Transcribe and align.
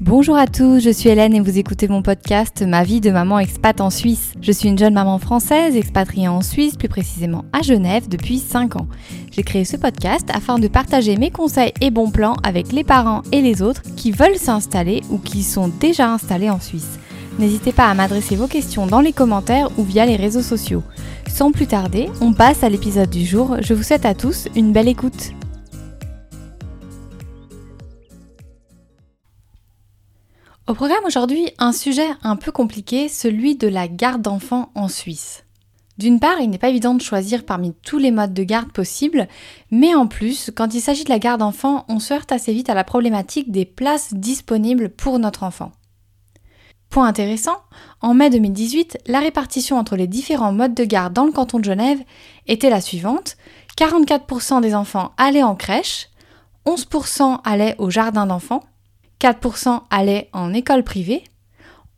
Bonjour 0.00 0.36
à 0.36 0.48
tous, 0.48 0.80
je 0.80 0.90
suis 0.90 1.08
Hélène 1.08 1.34
et 1.34 1.40
vous 1.40 1.56
écoutez 1.56 1.86
mon 1.86 2.02
podcast 2.02 2.62
Ma 2.66 2.82
vie 2.82 3.00
de 3.00 3.10
maman 3.10 3.38
expat 3.38 3.80
en 3.80 3.90
Suisse. 3.90 4.32
Je 4.42 4.50
suis 4.50 4.68
une 4.68 4.76
jeune 4.76 4.94
maman 4.94 5.18
française 5.18 5.76
expatriée 5.76 6.26
en 6.26 6.42
Suisse, 6.42 6.76
plus 6.76 6.88
précisément 6.88 7.44
à 7.52 7.62
Genève, 7.62 8.08
depuis 8.08 8.38
5 8.38 8.76
ans. 8.76 8.88
J'ai 9.30 9.44
créé 9.44 9.64
ce 9.64 9.76
podcast 9.76 10.28
afin 10.34 10.58
de 10.58 10.66
partager 10.66 11.16
mes 11.16 11.30
conseils 11.30 11.72
et 11.80 11.92
bons 11.92 12.10
plans 12.10 12.36
avec 12.42 12.72
les 12.72 12.82
parents 12.82 13.22
et 13.30 13.40
les 13.40 13.62
autres 13.62 13.82
qui 13.96 14.10
veulent 14.10 14.36
s'installer 14.36 15.02
ou 15.10 15.18
qui 15.18 15.44
sont 15.44 15.68
déjà 15.68 16.10
installés 16.12 16.50
en 16.50 16.60
Suisse. 16.60 16.98
N'hésitez 17.38 17.72
pas 17.72 17.88
à 17.88 17.94
m'adresser 17.94 18.34
vos 18.34 18.48
questions 18.48 18.86
dans 18.86 19.00
les 19.00 19.12
commentaires 19.12 19.70
ou 19.78 19.84
via 19.84 20.06
les 20.06 20.16
réseaux 20.16 20.42
sociaux. 20.42 20.82
Sans 21.28 21.52
plus 21.52 21.66
tarder, 21.66 22.08
on 22.20 22.32
passe 22.32 22.64
à 22.64 22.68
l'épisode 22.68 23.10
du 23.10 23.24
jour. 23.24 23.56
Je 23.60 23.74
vous 23.74 23.82
souhaite 23.84 24.06
à 24.06 24.14
tous 24.14 24.48
une 24.56 24.72
belle 24.72 24.88
écoute. 24.88 25.32
Au 30.66 30.72
programme 30.72 31.04
aujourd'hui, 31.04 31.50
un 31.58 31.72
sujet 31.72 32.08
un 32.22 32.36
peu 32.36 32.50
compliqué, 32.50 33.08
celui 33.08 33.54
de 33.54 33.68
la 33.68 33.86
garde 33.86 34.22
d'enfants 34.22 34.70
en 34.74 34.88
Suisse. 34.88 35.44
D'une 35.98 36.18
part, 36.18 36.40
il 36.40 36.48
n'est 36.48 36.56
pas 36.56 36.70
évident 36.70 36.94
de 36.94 37.02
choisir 37.02 37.44
parmi 37.44 37.74
tous 37.82 37.98
les 37.98 38.10
modes 38.10 38.32
de 38.32 38.44
garde 38.44 38.72
possibles, 38.72 39.28
mais 39.70 39.94
en 39.94 40.06
plus, 40.06 40.50
quand 40.56 40.72
il 40.72 40.80
s'agit 40.80 41.04
de 41.04 41.10
la 41.10 41.18
garde 41.18 41.40
d'enfants, 41.40 41.84
on 41.88 41.98
se 41.98 42.14
heurte 42.14 42.32
assez 42.32 42.54
vite 42.54 42.70
à 42.70 42.74
la 42.74 42.82
problématique 42.82 43.52
des 43.52 43.66
places 43.66 44.14
disponibles 44.14 44.88
pour 44.88 45.18
notre 45.18 45.42
enfant. 45.42 45.70
Point 46.88 47.08
intéressant, 47.08 47.58
en 48.00 48.14
mai 48.14 48.30
2018, 48.30 49.00
la 49.06 49.20
répartition 49.20 49.76
entre 49.76 49.96
les 49.96 50.06
différents 50.06 50.52
modes 50.52 50.74
de 50.74 50.84
garde 50.84 51.12
dans 51.12 51.26
le 51.26 51.32
canton 51.32 51.58
de 51.58 51.64
Genève 51.64 52.00
était 52.46 52.70
la 52.70 52.80
suivante 52.80 53.36
44% 53.76 54.62
des 54.62 54.74
enfants 54.74 55.12
allaient 55.18 55.42
en 55.42 55.56
crèche, 55.56 56.08
11% 56.64 57.40
allaient 57.44 57.76
au 57.78 57.90
jardin 57.90 58.24
d'enfants, 58.24 58.62
4% 59.20 59.82
allaient 59.90 60.28
en 60.32 60.52
école 60.52 60.84
privée, 60.84 61.24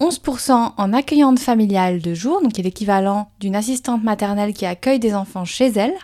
11% 0.01 0.73
en 0.77 0.93
accueillante 0.93 1.39
familiale 1.39 2.01
de 2.01 2.15
jour, 2.15 2.43
donc 2.43 2.53
qui 2.53 2.61
est 2.61 2.65
l'équivalent 2.65 3.31
d'une 3.41 3.57
assistante 3.57 4.05
maternelle 4.05 4.53
qui 4.53 4.67
accueille 4.67 4.99
des 4.99 5.15
enfants 5.15 5.45
chez 5.45 5.69
elle, 5.69 5.95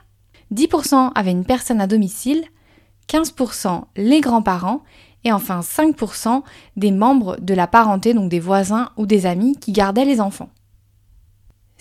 10% 0.53 1.12
avaient 1.14 1.31
une 1.31 1.45
personne 1.45 1.81
à 1.81 1.87
domicile, 1.87 2.45
15% 3.09 3.83
les 3.97 4.20
grands-parents 4.20 4.83
et 5.25 5.33
enfin 5.33 5.61
5% 5.61 6.42
des 6.77 6.91
membres 6.91 7.37
de 7.41 7.55
la 7.55 7.67
parenté, 7.67 8.15
donc 8.15 8.28
des 8.28 8.41
voisins 8.41 8.89
ou 8.97 9.06
des 9.06 9.27
amis 9.27 9.56
qui 9.56 9.72
gardaient 9.72 10.05
les 10.05 10.20
enfants. 10.20 10.50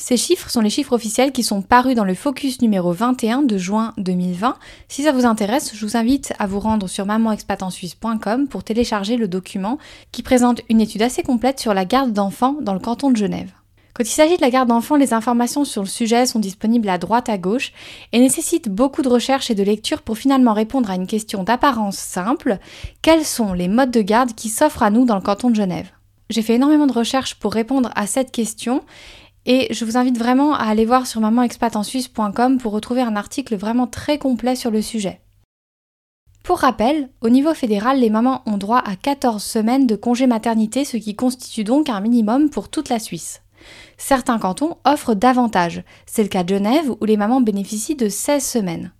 Ces 0.02 0.18
chiffres 0.18 0.50
sont 0.50 0.62
les 0.62 0.72
chiffres 0.72 0.94
officiels 0.94 1.32
qui 1.32 1.44
sont 1.44 1.62
parus 1.62 1.94
dans 1.94 2.04
le 2.04 2.16
focus 2.16 2.64
numéro 2.64 2.92
21 2.92 3.44
de 3.44 3.60
juin 3.60 3.94
2020. 3.98 4.58
Si 4.88 5.04
ça 5.04 5.12
vous 5.12 5.28
intéresse, 5.28 5.76
je 5.76 5.86
vous 5.86 5.96
invite 5.96 6.34
à 6.40 6.48
vous 6.48 6.60
rendre 6.60 6.88
sur 6.88 7.06
mamanexpatensuisse.com 7.06 8.48
pour 8.48 8.64
télécharger 8.64 9.16
le 9.16 9.28
document 9.28 9.78
qui 10.12 10.24
présente 10.24 10.62
une 10.70 10.82
étude 10.82 11.04
assez 11.04 11.22
complète 11.22 11.60
sur 11.60 11.76
la 11.76 11.86
garde 11.86 12.14
d'enfants 12.14 12.56
dans 12.62 12.74
le 12.74 12.80
canton 12.80 13.12
de 13.12 13.16
Genève. 13.16 13.52
Quand 13.94 14.04
il 14.04 14.08
s'agit 14.08 14.38
de 14.38 14.42
la 14.42 14.50
garde 14.50 14.70
d'enfants, 14.70 14.96
les 14.96 15.14
informations 15.14 15.66
sur 15.66 15.84
le 15.84 15.88
sujet 15.88 16.26
sont 16.26 16.40
disponibles 16.40 16.90
à 16.90 16.98
droite 16.98 17.30
à 17.30 17.38
gauche 17.38 17.72
et 18.12 18.18
nécessitent 18.18 18.70
beaucoup 18.70 19.04
de 19.04 19.10
recherche 19.10 19.52
et 19.52 19.56
de 19.56 19.62
lecture 19.62 20.02
pour 20.02 20.18
finalement 20.18 20.54
répondre 20.54 20.90
à 20.90 20.96
une 20.96 21.06
question 21.06 21.44
d'apparence 21.44 21.98
simple. 21.98 22.58
Quels 23.04 23.24
sont 23.24 23.54
les 23.54 23.68
modes 23.68 23.92
de 23.92 24.02
garde 24.02 24.34
qui 24.34 24.50
s'offrent 24.50 24.82
à 24.82 24.90
nous 24.90 25.06
dans 25.06 25.16
le 25.16 25.22
canton 25.22 25.52
de 25.52 25.56
Genève? 25.56 25.92
J'ai 26.32 26.42
fait 26.42 26.56
énormément 26.56 26.88
de 26.88 26.94
recherches 26.94 27.36
pour 27.36 27.54
répondre 27.54 27.92
à 27.94 28.08
cette 28.08 28.32
question 28.32 28.82
et 29.46 29.74
je 29.74 29.86
vous 29.86 29.98
invite 29.98 30.18
vraiment 30.18 30.54
à 30.54 30.64
aller 30.66 30.86
voir 30.86 31.08
sur 31.08 31.22
mamanexpatensuisse.com 31.22 32.58
pour 32.58 32.74
retrouver 32.74 33.02
un 33.02 33.16
article 33.16 33.56
vraiment 33.56 33.88
très 33.88 34.18
complet 34.18 34.56
sur 34.56 34.72
le 34.72 34.82
sujet. 34.82 35.22
Pour 36.44 36.60
rappel, 36.60 37.10
au 37.22 37.30
niveau 37.30 37.54
fédéral, 37.54 38.00
les 38.00 38.10
mamans 38.10 38.42
ont 38.46 38.58
droit 38.58 38.80
à 38.80 38.96
14 38.96 39.44
semaines 39.44 39.86
de 39.86 39.96
congé 39.96 40.26
maternité, 40.26 40.86
ce 40.86 40.98
qui 40.98 41.16
constitue 41.16 41.64
donc 41.64 41.88
un 41.90 42.02
minimum 42.02 42.50
pour 42.50 42.70
toute 42.70 42.90
la 42.90 43.00
Suisse. 43.00 43.42
Certains 43.98 44.40
cantons 44.40 44.78
offrent 44.84 45.14
davantage. 45.14 45.84
C'est 46.08 46.24
le 46.24 46.30
cas 46.30 46.44
de 46.44 46.56
Genève 46.56 46.90
où 47.00 47.06
les 47.06 47.18
mamans 47.18 47.42
bénéficient 47.42 47.96
de 47.96 48.10
16 48.10 48.44
semaines. 48.44 48.92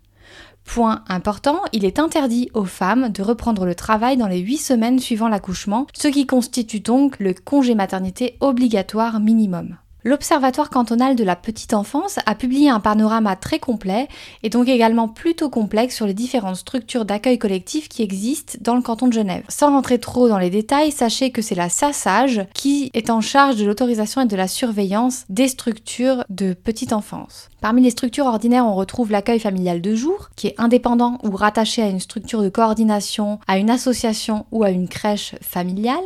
Point 0.64 1.02
important, 1.08 1.60
il 1.72 1.84
est 1.84 1.98
interdit 1.98 2.48
aux 2.54 2.64
femmes 2.64 3.08
de 3.08 3.22
reprendre 3.22 3.66
le 3.66 3.74
travail 3.74 4.16
dans 4.16 4.28
les 4.28 4.38
8 4.38 4.58
semaines 4.58 4.98
suivant 5.00 5.28
l'accouchement, 5.28 5.88
ce 5.92 6.06
qui 6.06 6.26
constitue 6.26 6.78
donc 6.78 7.18
le 7.18 7.34
congé 7.34 7.74
maternité 7.74 8.36
obligatoire 8.40 9.18
minimum. 9.18 9.76
L'Observatoire 10.04 10.68
cantonal 10.68 11.14
de 11.14 11.22
la 11.22 11.36
petite 11.36 11.74
enfance 11.74 12.18
a 12.26 12.34
publié 12.34 12.68
un 12.68 12.80
panorama 12.80 13.36
très 13.36 13.60
complet 13.60 14.08
et 14.42 14.50
donc 14.50 14.66
également 14.66 15.06
plutôt 15.06 15.48
complexe 15.48 15.94
sur 15.94 16.06
les 16.06 16.14
différentes 16.14 16.56
structures 16.56 17.04
d'accueil 17.04 17.38
collectif 17.38 17.88
qui 17.88 18.02
existent 18.02 18.58
dans 18.60 18.74
le 18.74 18.82
canton 18.82 19.06
de 19.06 19.12
Genève. 19.12 19.44
Sans 19.48 19.70
rentrer 19.70 20.00
trop 20.00 20.28
dans 20.28 20.38
les 20.38 20.50
détails, 20.50 20.90
sachez 20.90 21.30
que 21.30 21.40
c'est 21.40 21.54
la 21.54 21.68
SASAGE 21.68 22.46
qui 22.52 22.90
est 22.94 23.10
en 23.10 23.20
charge 23.20 23.54
de 23.54 23.64
l'autorisation 23.64 24.22
et 24.22 24.26
de 24.26 24.34
la 24.34 24.48
surveillance 24.48 25.24
des 25.28 25.46
structures 25.46 26.24
de 26.30 26.52
petite 26.52 26.92
enfance. 26.92 27.48
Parmi 27.60 27.80
les 27.80 27.90
structures 27.90 28.26
ordinaires, 28.26 28.66
on 28.66 28.74
retrouve 28.74 29.12
l'accueil 29.12 29.38
familial 29.38 29.80
de 29.80 29.94
jour, 29.94 30.30
qui 30.34 30.48
est 30.48 30.54
indépendant 30.58 31.18
ou 31.22 31.30
rattaché 31.30 31.80
à 31.80 31.88
une 31.88 32.00
structure 32.00 32.42
de 32.42 32.48
coordination, 32.48 33.38
à 33.46 33.56
une 33.58 33.70
association 33.70 34.46
ou 34.50 34.64
à 34.64 34.70
une 34.70 34.88
crèche 34.88 35.36
familiale. 35.40 36.02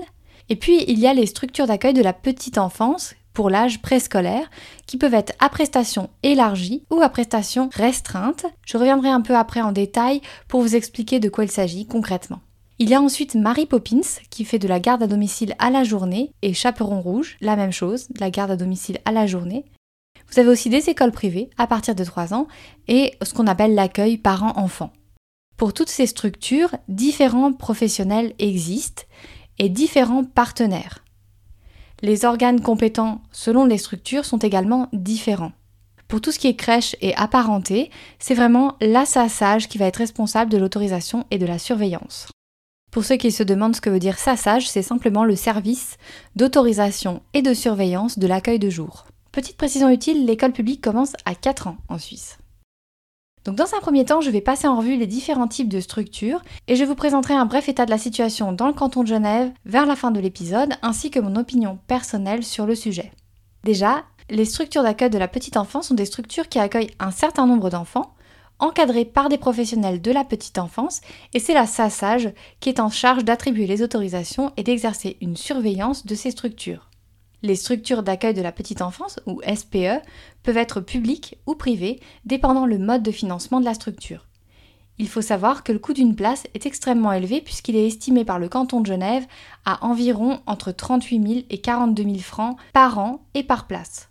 Et 0.51 0.57
puis, 0.57 0.85
il 0.87 0.99
y 0.99 1.07
a 1.07 1.15
les 1.15 1.27
structures 1.27 1.67
d'accueil 1.67 1.95
de 1.95 2.03
la 2.03 2.13
petite 2.13 2.59
enfance, 2.59 3.15
pour 3.37 3.51
l'âge 3.51 3.83
préscolaire 3.83 4.49
qui 4.87 4.97
peuvent 4.97 5.13
être 5.13 5.35
à 5.41 5.51
prestation 5.51 6.09
élargie 6.23 6.85
ou 6.91 7.03
à 7.03 7.11
prestation 7.11 7.69
restreinte. 7.75 8.47
Je 8.65 8.79
reviendrai 8.79 9.11
un 9.11 9.21
peu 9.21 9.37
après 9.37 9.61
en 9.61 9.73
détail 9.73 10.23
pour 10.49 10.63
vous 10.63 10.75
expliquer 10.75 11.21
de 11.21 11.29
quoi 11.29 11.45
il 11.45 11.51
s'agit 11.51 11.87
concrètement. 11.87 12.41
Il 12.79 12.89
y 12.89 12.95
a 12.95 13.01
ensuite 13.01 13.35
Marie 13.35 13.67
Poppins 13.67 14.01
qui 14.31 14.47
fait 14.47 14.59
de 14.59 14.67
la 14.67 14.81
garde 14.81 15.03
à 15.03 15.07
domicile 15.07 15.55
à 15.59 15.69
la 15.69 15.85
journée 15.85 16.33
et 16.41 16.55
Chaperon 16.55 17.03
Rouge, 17.03 17.37
la 17.43 17.57
même 17.57 17.73
chose, 17.73 18.09
de 18.09 18.21
la 18.21 18.31
garde 18.31 18.53
à 18.53 18.57
domicile 18.57 19.01
à 19.05 19.13
la 19.13 19.27
journée. 19.27 19.67
Vous 20.31 20.41
avez 20.41 20.49
aussi 20.49 20.71
des 20.71 20.89
écoles 20.89 21.13
privées 21.13 21.51
à 21.59 21.67
partir 21.67 21.95
de 21.95 22.05
3 22.05 22.33
ans 22.33 22.49
et 22.89 23.13
ce 23.23 23.35
qu'on 23.35 23.47
appelle 23.47 23.75
l'accueil 23.75 24.17
parents-enfants. 24.17 24.95
Pour 25.59 25.75
toutes 25.75 25.91
ces 25.91 26.07
structures, 26.07 26.75
différents 26.89 27.53
professionnels 27.53 28.33
existent 28.39 29.03
et 29.59 29.69
différents 29.69 30.25
partenaires. 30.25 31.03
Les 32.03 32.25
organes 32.25 32.61
compétents 32.61 33.23
selon 33.33 33.65
les 33.65 33.79
structures 33.79 34.25
sont 34.25 34.39
également 34.39 34.89
différents. 34.93 35.53
Pour 36.09 36.21
tout 36.21 36.31
ce 36.31 36.39
qui 36.39 36.47
est 36.47 36.55
crèche 36.55 36.95
et 37.01 37.15
apparenté, 37.17 37.91
c'est 38.19 38.35
vraiment 38.35 38.77
l'assassage 38.81 39.69
qui 39.69 39.79
va 39.79 39.87
être 39.87 39.97
responsable 39.97 40.51
de 40.51 40.59
l'autorisation 40.59 41.25
et 41.31 41.39
de 41.39 41.47
la 41.47 41.59
surveillance. 41.59 42.29
Pour 42.93 43.05
ceux 43.05 43.17
qui 43.17 43.33
se 43.33 43.43
demandent 43.43 43.77
ce 43.77 43.81
que 43.81 43.91
veut 43.91 43.99
dire 43.99 44.19
SASSAGE, 44.19 44.69
c'est 44.69 44.83
simplement 44.83 45.25
le 45.25 45.37
service 45.37 45.97
d'autorisation 46.35 47.23
et 47.35 47.43
de 47.43 47.53
surveillance 47.55 48.19
de 48.19 48.27
l'accueil 48.27 48.59
de 48.59 48.71
jour. 48.71 49.07
Petite 49.33 49.57
précision 49.57 49.91
utile, 49.91 50.25
l'école 50.25 50.53
publique 50.53 50.81
commence 50.81 51.13
à 51.25 51.35
4 51.35 51.67
ans 51.67 51.77
en 51.89 51.99
Suisse. 51.99 52.39
Donc 53.47 53.55
dans 53.55 53.77
un 53.77 53.81
premier 53.81 54.05
temps, 54.05 54.21
je 54.21 54.31
vais 54.31 54.41
passer 54.41 54.67
en 54.67 54.77
revue 54.77 54.97
les 54.97 55.07
différents 55.07 55.47
types 55.47 55.69
de 55.69 55.79
structures 55.79 56.43
et 56.67 56.75
je 56.75 56.83
vous 56.83 56.97
présenterai 56.97 57.35
un 57.35 57.47
bref 57.47 57.69
état 57.69 57.87
de 57.87 57.93
la 57.93 57.99
situation 57.99 58.51
dans 58.51 58.67
le 58.67 58.73
canton 58.73 59.05
de 59.05 59.09
Genève 59.09 59.53
vers 59.65 59.87
la 59.87 59.95
fin 59.95 60.11
de 60.11 60.19
l'épisode 60.19 60.75
ainsi 60.83 61.13
que 61.13 61.21
mon 61.21 61.37
opinion 61.37 61.79
personnelle 61.87 62.43
sur 62.43 62.67
le 62.67 62.75
sujet. 62.75 63.13
Déjà, 63.63 64.03
les 64.31 64.45
structures 64.45 64.83
d'accueil 64.83 65.11
de 65.11 65.19
la 65.19 65.29
petite 65.29 65.57
enfance 65.57 65.89
sont 65.89 65.95
des 65.95 66.07
structures 66.07 66.49
qui 66.49 66.59
accueillent 66.59 66.91
un 66.99 67.13
certain 67.13 67.47
nombre 67.47 67.71
d'enfants 67.71 68.15
encadrés 68.59 69.05
par 69.05 69.29
des 69.29 69.39
professionnels 69.39 70.03
de 70.03 70.11
la 70.11 70.25
petite 70.25 70.59
enfance 70.59 71.01
et 71.33 71.39
c'est 71.39 71.55
la 71.55 71.67
SASAGE 71.67 72.31
qui 72.59 72.69
est 72.69 72.81
en 72.81 72.91
charge 72.91 73.25
d'attribuer 73.25 73.69
les 73.69 73.81
autorisations 73.81 74.51
et 74.57 74.65
d'exercer 74.65 75.19
une 75.21 75.37
surveillance 75.37 76.05
de 76.05 76.17
ces 76.17 76.33
structures. 76.33 76.91
Les 77.43 77.57
structures 77.57 78.03
d'accueil 78.03 78.35
de 78.35 78.43
la 78.43 78.53
petite 78.53 78.83
enfance, 78.83 79.21
ou 79.27 79.41
SPE, 79.43 80.03
peuvent 80.43 80.57
être 80.57 80.81
publiques 80.81 81.39
ou 81.47 81.55
privées, 81.55 82.01
dépendant 82.25 82.67
le 82.67 82.79
mode 82.79 83.03
de 83.03 83.11
financement 83.11 83.61
de 83.61 83.65
la 83.65 83.75
structure. 83.75 84.27
Il 84.99 85.09
faut 85.09 85.23
savoir 85.23 85.63
que 85.63 85.73
le 85.73 85.79
coût 85.79 85.93
d'une 85.93 86.17
place 86.17 86.45
est 86.55 86.65
extrêmement 86.65 87.13
élevé 87.13 87.43
puisqu'il 87.43 87.77
est 87.77 87.87
estimé 87.87 88.25
par 88.25 88.39
le 88.39 88.49
canton 88.49 88.81
de 88.81 88.87
Genève 88.87 89.27
à 89.67 89.85
environ 89.85 90.41
entre 90.47 90.73
38 90.73 91.29
000 91.29 91.41
et 91.51 91.59
42 91.59 92.03
000 92.03 92.17
francs 92.19 92.57
par 92.73 92.99
an 92.99 93.21
et 93.35 93.43
par 93.43 93.67
place. 93.67 94.09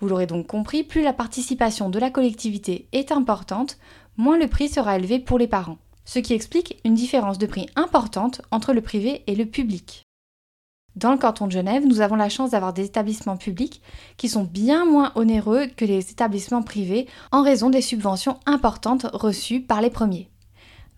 Vous 0.00 0.08
l'aurez 0.08 0.26
donc 0.26 0.46
compris, 0.46 0.84
plus 0.84 1.02
la 1.02 1.12
participation 1.12 1.88
de 1.88 1.98
la 1.98 2.10
collectivité 2.10 2.86
est 2.92 3.10
importante, 3.10 3.78
moins 4.16 4.38
le 4.38 4.46
prix 4.46 4.68
sera 4.68 4.96
élevé 4.96 5.18
pour 5.18 5.38
les 5.38 5.48
parents, 5.48 5.78
ce 6.04 6.20
qui 6.20 6.34
explique 6.34 6.80
une 6.84 6.94
différence 6.94 7.38
de 7.38 7.46
prix 7.46 7.66
importante 7.74 8.42
entre 8.52 8.72
le 8.74 8.82
privé 8.82 9.24
et 9.26 9.34
le 9.34 9.46
public. 9.46 10.05
Dans 10.96 11.12
le 11.12 11.18
canton 11.18 11.46
de 11.46 11.52
Genève, 11.52 11.84
nous 11.86 12.00
avons 12.00 12.16
la 12.16 12.30
chance 12.30 12.50
d'avoir 12.50 12.72
des 12.72 12.86
établissements 12.86 13.36
publics 13.36 13.82
qui 14.16 14.30
sont 14.30 14.44
bien 14.44 14.86
moins 14.86 15.12
onéreux 15.14 15.66
que 15.66 15.84
les 15.84 16.10
établissements 16.10 16.62
privés 16.62 17.06
en 17.32 17.42
raison 17.42 17.68
des 17.68 17.82
subventions 17.82 18.40
importantes 18.46 19.06
reçues 19.12 19.60
par 19.60 19.82
les 19.82 19.90
premiers. 19.90 20.30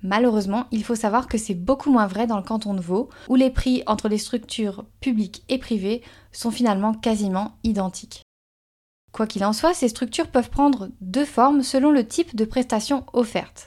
Malheureusement, 0.04 0.66
il 0.70 0.84
faut 0.84 0.94
savoir 0.94 1.26
que 1.26 1.36
c'est 1.36 1.56
beaucoup 1.56 1.90
moins 1.90 2.06
vrai 2.06 2.28
dans 2.28 2.36
le 2.36 2.44
canton 2.44 2.74
de 2.74 2.80
Vaud, 2.80 3.08
où 3.28 3.34
les 3.34 3.50
prix 3.50 3.82
entre 3.88 4.08
les 4.08 4.18
structures 4.18 4.84
publiques 5.00 5.42
et 5.48 5.58
privées 5.58 6.02
sont 6.30 6.52
finalement 6.52 6.94
quasiment 6.94 7.56
identiques. 7.64 8.22
Quoi 9.10 9.26
qu'il 9.26 9.44
en 9.44 9.52
soit, 9.52 9.74
ces 9.74 9.88
structures 9.88 10.28
peuvent 10.28 10.50
prendre 10.50 10.90
deux 11.00 11.24
formes 11.24 11.64
selon 11.64 11.90
le 11.90 12.06
type 12.06 12.36
de 12.36 12.44
prestations 12.44 13.04
offertes. 13.14 13.66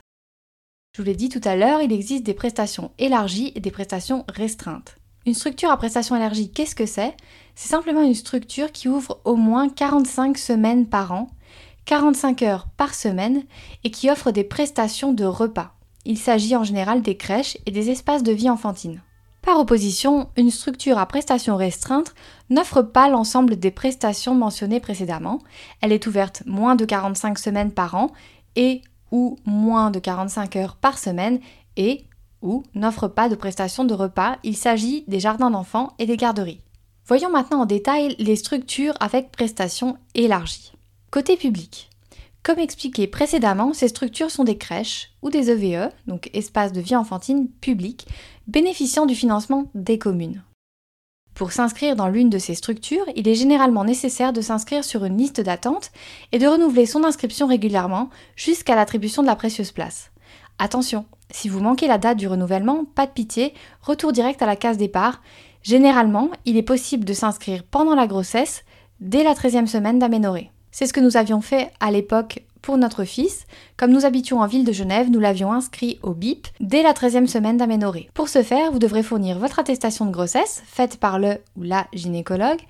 Je 0.95 1.01
vous 1.01 1.05
l'ai 1.05 1.15
dit 1.15 1.27
tout 1.27 1.41
à 1.43 1.57
l'heure, 1.57 1.81
il 1.81 1.91
existe 1.91 2.23
des 2.23 2.33
prestations 2.33 2.91
élargies 2.97 3.51
et 3.55 3.59
des 3.59 3.71
prestations 3.71 4.23
restreintes. 4.29 5.00
Une 5.27 5.35
structure 5.35 5.69
à 5.69 5.77
prestation 5.77 6.15
élargie, 6.15 6.49
qu'est-ce 6.49 6.73
que 6.73 6.87
c'est? 6.87 7.15
C'est 7.53 7.69
simplement 7.69 8.01
une 8.01 8.15
structure 8.15 8.71
qui 8.71 8.89
ouvre 8.89 9.19
au 9.23 9.35
moins 9.35 9.69
45 9.69 10.35
semaines 10.35 10.87
par 10.87 11.11
an, 11.11 11.29
45 11.85 12.41
heures 12.41 12.67
par 12.75 12.95
semaine 12.95 13.43
et 13.83 13.91
qui 13.91 14.09
offre 14.09 14.31
des 14.31 14.43
prestations 14.43 15.13
de 15.13 15.25
repas. 15.25 15.75
Il 16.05 16.17
s'agit 16.17 16.55
en 16.55 16.63
général 16.63 17.03
des 17.03 17.17
crèches 17.17 17.57
et 17.67 17.71
des 17.71 17.91
espaces 17.91 18.23
de 18.23 18.31
vie 18.31 18.49
enfantine. 18.49 19.01
Par 19.43 19.59
opposition, 19.59 20.29
une 20.37 20.49
structure 20.49 20.97
à 20.97 21.05
prestations 21.05 21.55
restreintes 21.55 22.15
n'offre 22.49 22.81
pas 22.81 23.07
l'ensemble 23.07 23.57
des 23.57 23.71
prestations 23.71 24.33
mentionnées 24.33 24.79
précédemment. 24.79 25.39
Elle 25.81 25.91
est 25.91 26.07
ouverte 26.07 26.41
moins 26.47 26.75
de 26.75 26.85
45 26.85 27.37
semaines 27.37 27.71
par 27.71 27.93
an 27.93 28.11
et 28.55 28.81
ou 29.11 29.37
moins 29.45 29.91
de 29.91 29.99
45 29.99 30.55
heures 30.55 30.75
par 30.77 30.97
semaine 30.97 31.39
et 31.77 32.05
ou 32.41 32.63
n'offre 32.75 33.07
pas 33.07 33.29
de 33.29 33.35
prestations 33.35 33.83
de 33.83 33.93
repas. 33.93 34.37
Il 34.43 34.55
s'agit 34.55 35.03
des 35.07 35.19
jardins 35.19 35.51
d'enfants 35.51 35.93
et 35.99 36.05
des 36.05 36.17
garderies. 36.17 36.61
Voyons 37.05 37.31
maintenant 37.31 37.61
en 37.61 37.65
détail 37.65 38.15
les 38.19 38.35
structures 38.35 38.95
avec 38.99 39.31
prestations 39.31 39.97
élargies. 40.15 40.71
Côté 41.09 41.35
public. 41.35 41.89
Comme 42.43 42.59
expliqué 42.59 43.05
précédemment, 43.05 43.73
ces 43.73 43.87
structures 43.87 44.31
sont 44.31 44.43
des 44.43 44.57
crèches 44.57 45.11
ou 45.21 45.29
des 45.29 45.51
EVE, 45.51 45.91
donc 46.07 46.29
espaces 46.33 46.71
de 46.71 46.81
vie 46.81 46.95
enfantine 46.95 47.47
publics, 47.47 48.07
bénéficiant 48.47 49.05
du 49.05 49.13
financement 49.13 49.69
des 49.75 49.99
communes. 49.99 50.43
Pour 51.35 51.51
s'inscrire 51.51 51.95
dans 51.95 52.07
l'une 52.07 52.29
de 52.29 52.39
ces 52.39 52.55
structures, 52.55 53.05
il 53.15 53.27
est 53.27 53.35
généralement 53.35 53.83
nécessaire 53.83 54.33
de 54.33 54.41
s'inscrire 54.41 54.83
sur 54.83 55.05
une 55.05 55.17
liste 55.17 55.39
d'attente 55.39 55.91
et 56.31 56.39
de 56.39 56.47
renouveler 56.47 56.85
son 56.85 57.03
inscription 57.03 57.47
régulièrement 57.47 58.09
jusqu'à 58.35 58.75
l'attribution 58.75 59.21
de 59.21 59.27
la 59.27 59.35
précieuse 59.35 59.71
place. 59.71 60.11
Attention, 60.59 61.05
si 61.31 61.49
vous 61.49 61.59
manquez 61.59 61.87
la 61.87 61.97
date 61.97 62.17
du 62.17 62.27
renouvellement, 62.27 62.85
pas 62.85 63.05
de 63.05 63.11
pitié, 63.11 63.53
retour 63.81 64.11
direct 64.11 64.41
à 64.41 64.45
la 64.45 64.55
case 64.55 64.77
départ. 64.77 65.21
Généralement, 65.63 66.29
il 66.45 66.57
est 66.57 66.63
possible 66.63 67.05
de 67.05 67.13
s'inscrire 67.13 67.63
pendant 67.63 67.95
la 67.95 68.07
grossesse, 68.07 68.63
dès 68.99 69.23
la 69.23 69.33
13e 69.33 69.67
semaine 69.67 69.99
d'aménorrhée. 69.99 70.51
C'est 70.71 70.85
ce 70.85 70.93
que 70.93 70.99
nous 70.99 71.17
avions 71.17 71.41
fait 71.41 71.71
à 71.79 71.91
l'époque 71.91 72.43
pour 72.61 72.77
notre 72.77 73.03
fils. 73.03 73.45
Comme 73.77 73.91
nous 73.91 74.05
habitions 74.05 74.39
en 74.39 74.47
ville 74.47 74.63
de 74.63 74.71
Genève, 74.71 75.09
nous 75.09 75.19
l'avions 75.19 75.51
inscrit 75.51 75.99
au 76.03 76.13
BIP 76.13 76.47
dès 76.59 76.83
la 76.83 76.93
13e 76.93 77.27
semaine 77.27 77.57
d'aménorrhée. 77.57 78.09
Pour 78.13 78.29
ce 78.29 78.43
faire, 78.43 78.71
vous 78.71 78.79
devrez 78.79 79.03
fournir 79.03 79.39
votre 79.39 79.59
attestation 79.59 80.05
de 80.05 80.11
grossesse, 80.11 80.61
faite 80.65 80.97
par 80.97 81.19
le 81.19 81.37
ou 81.57 81.63
la 81.63 81.87
gynécologue, 81.93 82.61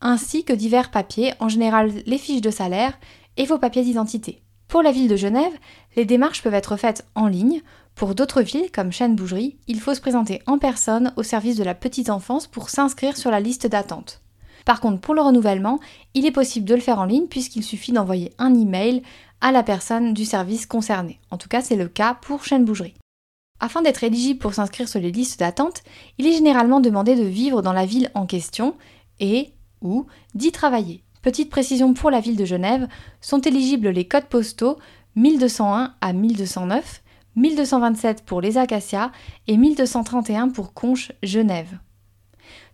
ainsi 0.00 0.44
que 0.44 0.52
divers 0.52 0.90
papiers, 0.90 1.34
en 1.40 1.48
général 1.48 1.90
les 2.06 2.18
fiches 2.18 2.40
de 2.40 2.50
salaire 2.50 2.98
et 3.36 3.46
vos 3.46 3.58
papiers 3.58 3.82
d'identité. 3.82 4.41
Pour 4.72 4.82
la 4.82 4.90
ville 4.90 5.06
de 5.06 5.16
Genève, 5.16 5.52
les 5.96 6.06
démarches 6.06 6.42
peuvent 6.42 6.54
être 6.54 6.78
faites 6.78 7.04
en 7.14 7.26
ligne. 7.26 7.60
Pour 7.94 8.14
d'autres 8.14 8.40
villes, 8.40 8.72
comme 8.72 8.90
Chêne-Bougerie, 8.90 9.58
il 9.68 9.78
faut 9.78 9.94
se 9.94 10.00
présenter 10.00 10.40
en 10.46 10.56
personne 10.56 11.12
au 11.16 11.22
service 11.22 11.58
de 11.58 11.62
la 11.62 11.74
petite 11.74 12.08
enfance 12.08 12.46
pour 12.46 12.70
s'inscrire 12.70 13.18
sur 13.18 13.30
la 13.30 13.38
liste 13.38 13.66
d'attente. 13.66 14.22
Par 14.64 14.80
contre, 14.80 15.02
pour 15.02 15.12
le 15.12 15.20
renouvellement, 15.20 15.78
il 16.14 16.24
est 16.24 16.30
possible 16.30 16.64
de 16.64 16.74
le 16.74 16.80
faire 16.80 17.00
en 17.00 17.04
ligne 17.04 17.26
puisqu'il 17.26 17.62
suffit 17.62 17.92
d'envoyer 17.92 18.32
un 18.38 18.54
email 18.54 19.02
à 19.42 19.52
la 19.52 19.62
personne 19.62 20.14
du 20.14 20.24
service 20.24 20.64
concerné. 20.64 21.20
En 21.30 21.36
tout 21.36 21.50
cas, 21.50 21.60
c'est 21.60 21.76
le 21.76 21.88
cas 21.88 22.14
pour 22.14 22.46
Chaîne 22.46 22.64
Bougerie. 22.64 22.94
Afin 23.60 23.82
d'être 23.82 24.04
éligible 24.04 24.38
pour 24.38 24.54
s'inscrire 24.54 24.88
sur 24.88 25.00
les 25.00 25.12
listes 25.12 25.38
d'attente, 25.38 25.82
il 26.16 26.26
est 26.26 26.32
généralement 26.32 26.80
demandé 26.80 27.14
de 27.14 27.24
vivre 27.24 27.60
dans 27.60 27.74
la 27.74 27.84
ville 27.84 28.10
en 28.14 28.24
question 28.24 28.74
et 29.20 29.52
ou 29.82 30.06
d'y 30.34 30.50
travailler. 30.50 31.04
Petite 31.22 31.50
précision 31.50 31.94
pour 31.94 32.10
la 32.10 32.18
ville 32.18 32.36
de 32.36 32.44
Genève, 32.44 32.88
sont 33.20 33.40
éligibles 33.40 33.90
les 33.90 34.06
codes 34.06 34.26
postaux 34.26 34.78
1201 35.14 35.94
à 36.00 36.12
1209, 36.12 37.02
1227 37.36 38.24
pour 38.24 38.40
les 38.40 38.58
Acacias 38.58 39.12
et 39.46 39.56
1231 39.56 40.48
pour 40.48 40.74
Conche 40.74 41.12
Genève. 41.22 41.78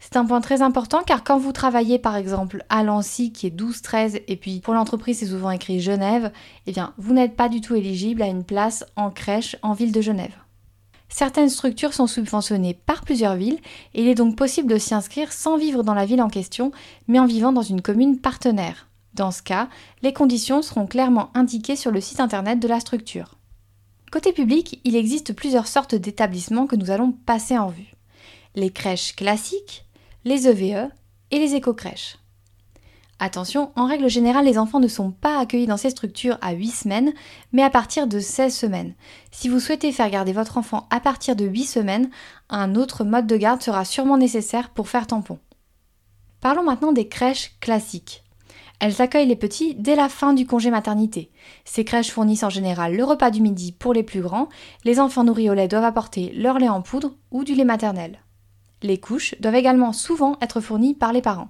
C'est 0.01 0.17
un 0.17 0.25
point 0.25 0.41
très 0.41 0.63
important 0.63 1.03
car 1.03 1.25
quand 1.25 1.39
vous 1.39 1.53
travaillez 1.53 1.99
par 1.99 2.17
exemple 2.17 2.65
à 2.71 2.83
Lancy 2.83 3.33
qui 3.33 3.47
est 3.47 3.55
12-13 3.55 4.23
et 4.27 4.37
puis 4.37 4.61
pour 4.61 4.73
l'entreprise 4.73 5.19
c'est 5.19 5.27
souvent 5.27 5.51
écrit 5.51 5.81
Genève, 5.81 6.33
eh 6.67 6.73
bien 6.73 6.95
vous 6.97 7.13
n'êtes 7.13 7.37
pas 7.37 7.51
du 7.51 7.61
tout 7.61 7.75
éligible 7.75 8.23
à 8.23 8.27
une 8.27 8.45
place 8.45 8.87
en 8.97 9.11
crèche 9.11 9.57
en 9.61 9.75
ville 9.75 9.93
de 9.93 10.01
Genève. 10.01 10.35
Certaines 11.09 11.49
structures 11.49 11.95
sont 11.95 12.07
subventionnées 12.07 12.75
par 12.75 13.03
plusieurs 13.03 13.35
villes 13.35 13.59
et 13.95 14.03
il 14.03 14.09
est 14.09 14.15
donc 14.15 14.37
possible 14.37 14.71
de 14.73 14.79
s'y 14.79 14.95
inscrire 14.95 15.33
sans 15.33 15.57
vivre 15.57 15.83
dans 15.83 15.95
la 15.95 16.05
ville 16.05 16.23
en 16.23 16.29
question 16.29 16.71
mais 17.07 17.19
en 17.19 17.27
vivant 17.27 17.53
dans 17.53 17.63
une 17.63 17.83
commune 17.83 18.19
partenaire. 18.19 18.89
Dans 19.15 19.31
ce 19.31 19.43
cas, 19.43 19.69
les 20.03 20.13
conditions 20.13 20.63
seront 20.63 20.87
clairement 20.87 21.31
indiquées 21.35 21.77
sur 21.77 21.91
le 21.91 22.01
site 22.01 22.21
internet 22.21 22.61
de 22.61 22.69
la 22.69 22.79
structure. 22.79 23.37
Côté 24.13 24.33
public, 24.33 24.81
il 24.85 24.97
existe 24.97 25.35
plusieurs 25.35 25.67
sortes 25.67 25.95
d'établissements 25.95 26.67
que 26.67 26.77
nous 26.77 26.91
allons 26.91 27.13
passer 27.13 27.59
en 27.59 27.69
vue. 27.69 27.93
Les 28.55 28.71
crèches 28.71 29.17
classiques, 29.17 29.85
les 30.25 30.47
EVE 30.47 30.87
e 30.87 30.91
et 31.31 31.39
les 31.39 31.55
éco-crèches. 31.55 32.19
Attention, 33.21 33.73
en 33.75 33.87
règle 33.87 34.09
générale, 34.09 34.45
les 34.45 34.59
enfants 34.59 34.79
ne 34.79 34.87
sont 34.87 35.11
pas 35.11 35.41
accueillis 35.41 35.67
dans 35.67 35.77
ces 35.77 35.91
structures 35.91 36.39
à 36.41 36.53
8 36.53 36.69
semaines, 36.69 37.13
mais 37.53 37.65
à 37.65 37.71
partir 37.71 38.07
de 38.07 38.21
16 38.21 38.55
semaines. 38.55 38.95
Si 39.33 39.49
vous 39.49 39.59
souhaitez 39.59 39.91
faire 39.91 40.09
garder 40.09 40.33
votre 40.33 40.57
enfant 40.57 40.87
à 40.91 41.01
partir 41.01 41.35
de 41.35 41.45
8 41.45 41.65
semaines, 41.65 42.11
un 42.49 42.77
autre 42.77 43.03
mode 43.03 43.27
de 43.27 43.37
garde 43.37 43.61
sera 43.61 43.85
sûrement 43.85 44.19
nécessaire 44.19 44.71
pour 44.71 44.89
faire 44.89 45.09
tampon. 45.09 45.41
Parlons 46.41 46.63
maintenant 46.63 46.93
des 46.93 47.09
crèches 47.09 47.57
classiques. 47.61 48.23
Elles 48.79 49.03
accueillent 49.03 49.27
les 49.27 49.35
petits 49.35 49.75
dès 49.75 49.97
la 49.97 50.09
fin 50.09 50.33
du 50.33 50.47
congé 50.47 50.71
maternité. 50.71 51.33
Ces 51.65 51.85
crèches 51.85 52.13
fournissent 52.13 52.45
en 52.45 52.51
général 52.51 52.95
le 52.95 53.03
repas 53.03 53.33
du 53.33 53.41
midi 53.41 53.73
pour 53.73 53.93
les 53.93 54.05
plus 54.05 54.21
grands. 54.21 54.49
Les 54.85 55.01
enfants 55.01 55.25
nourris 55.25 55.51
au 55.51 55.55
lait 55.55 55.67
doivent 55.67 55.83
apporter 55.83 56.33
leur 56.37 56.61
lait 56.61 56.69
en 56.69 56.83
poudre 56.83 57.15
ou 57.33 57.43
du 57.43 57.57
lait 57.57 57.65
maternel. 57.65 58.21
Les 58.83 58.99
couches 58.99 59.35
doivent 59.41 59.57
également 59.57 59.93
souvent 59.93 60.37
être 60.41 60.61
fournies 60.61 60.95
par 60.95 61.13
les 61.13 61.23
parents. 61.23 61.49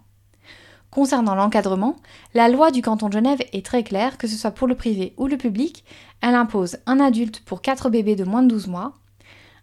Concernant 0.90 1.34
l'encadrement, 1.34 1.96
la 2.34 2.48
loi 2.48 2.70
du 2.70 2.80
canton 2.80 3.08
de 3.08 3.12
Genève 3.12 3.40
est 3.52 3.64
très 3.64 3.84
claire, 3.84 4.16
que 4.16 4.26
ce 4.26 4.36
soit 4.36 4.50
pour 4.52 4.66
le 4.66 4.74
privé 4.74 5.12
ou 5.18 5.26
le 5.26 5.36
public. 5.36 5.84
Elle 6.22 6.34
impose 6.34 6.78
un 6.86 6.98
adulte 6.98 7.40
pour 7.44 7.60
4 7.60 7.90
bébés 7.90 8.16
de 8.16 8.24
moins 8.24 8.42
de 8.42 8.48
12 8.48 8.68
mois, 8.68 8.94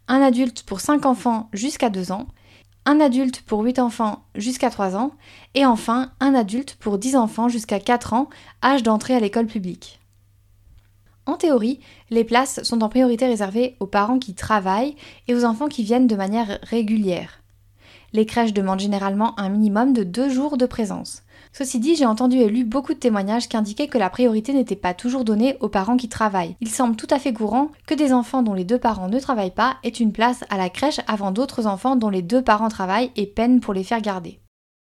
un 0.07 0.21
adulte 0.21 0.63
pour 0.63 0.79
5 0.79 1.05
enfants 1.05 1.49
jusqu'à 1.51 1.89
2 1.89 2.11
ans, 2.11 2.27
un 2.85 2.99
adulte 2.99 3.41
pour 3.41 3.61
8 3.61 3.79
enfants 3.79 4.23
jusqu'à 4.35 4.69
3 4.69 4.95
ans, 4.95 5.11
et 5.55 5.65
enfin 5.65 6.11
un 6.19 6.35
adulte 6.35 6.75
pour 6.79 6.99
10 6.99 7.15
enfants 7.15 7.49
jusqu'à 7.49 7.79
4 7.79 8.13
ans, 8.13 8.29
âge 8.63 8.83
d'entrée 8.83 9.15
à 9.15 9.19
l'école 9.19 9.47
publique. 9.47 9.99
En 11.25 11.37
théorie, 11.37 11.79
les 12.11 12.23
places 12.23 12.61
sont 12.61 12.83
en 12.83 12.89
priorité 12.89 13.25
réservées 13.25 13.75
aux 13.79 13.87
parents 13.87 14.19
qui 14.19 14.35
travaillent 14.35 14.95
et 15.27 15.33
aux 15.33 15.43
enfants 15.43 15.69
qui 15.69 15.83
viennent 15.83 16.05
de 16.05 16.15
manière 16.15 16.59
régulière. 16.61 17.41
Les 18.15 18.25
crèches 18.25 18.53
demandent 18.53 18.79
généralement 18.79 19.37
un 19.37 19.49
minimum 19.49 19.91
de 19.91 20.05
deux 20.05 20.29
jours 20.29 20.55
de 20.55 20.65
présence. 20.65 21.23
Ceci 21.51 21.79
dit, 21.79 21.97
j'ai 21.97 22.05
entendu 22.05 22.37
et 22.37 22.47
lu 22.47 22.63
beaucoup 22.63 22.93
de 22.93 22.99
témoignages 22.99 23.49
qui 23.49 23.57
indiquaient 23.57 23.89
que 23.89 23.97
la 23.97 24.09
priorité 24.09 24.53
n'était 24.53 24.77
pas 24.77 24.93
toujours 24.93 25.25
donnée 25.25 25.57
aux 25.59 25.67
parents 25.67 25.97
qui 25.97 26.07
travaillent. 26.07 26.55
Il 26.61 26.69
semble 26.69 26.95
tout 26.95 27.09
à 27.09 27.19
fait 27.19 27.33
courant 27.33 27.71
que 27.85 27.93
des 27.93 28.13
enfants 28.13 28.41
dont 28.41 28.53
les 28.53 28.63
deux 28.63 28.79
parents 28.79 29.09
ne 29.09 29.19
travaillent 29.19 29.51
pas 29.51 29.75
aient 29.83 29.89
une 29.89 30.13
place 30.13 30.45
à 30.49 30.55
la 30.55 30.69
crèche 30.69 31.01
avant 31.07 31.31
d'autres 31.31 31.67
enfants 31.67 31.97
dont 31.97 32.09
les 32.09 32.21
deux 32.21 32.41
parents 32.41 32.69
travaillent 32.69 33.11
et 33.17 33.25
peinent 33.25 33.59
pour 33.59 33.73
les 33.73 33.83
faire 33.83 33.99
garder. 33.99 34.39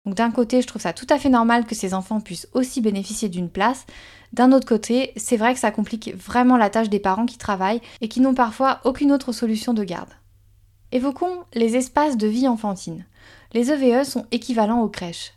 Donc 0.05 0.15
d'un 0.15 0.31
côté, 0.31 0.61
je 0.61 0.67
trouve 0.67 0.81
ça 0.81 0.91
tout 0.91 1.07
à 1.09 1.17
fait 1.17 1.29
normal 1.29 1.63
que 1.65 1.75
ces 1.75 1.93
enfants 1.93 2.19
puissent 2.19 2.49
aussi 2.51 2.81
bénéficier 2.81 3.29
d'une 3.29 3.49
place. 3.49 3.85
D'un 4.33 4.51
autre 4.51 4.67
côté, 4.67 5.13
c'est 5.15 5.37
vrai 5.37 5.53
que 5.53 5.61
ça 5.61 5.71
complique 5.71 6.13
vraiment 6.13 6.57
la 6.57 6.69
tâche 6.69 6.89
des 6.89 6.99
parents 6.99 7.25
qui 7.25 7.37
travaillent 7.37 7.81
et 8.01 8.09
qui 8.09 8.19
n'ont 8.19 8.33
parfois 8.33 8.81
aucune 8.83 9.13
autre 9.13 9.31
solution 9.31 9.73
de 9.73 9.85
garde. 9.85 10.09
Évoquons 10.93 11.39
les 11.55 11.75
espaces 11.75 12.17
de 12.17 12.27
vie 12.27 12.47
enfantine. 12.47 13.03
Les 13.53 13.71
EVE 13.71 14.03
sont 14.03 14.27
équivalents 14.31 14.83
aux 14.83 14.89
crèches. 14.89 15.33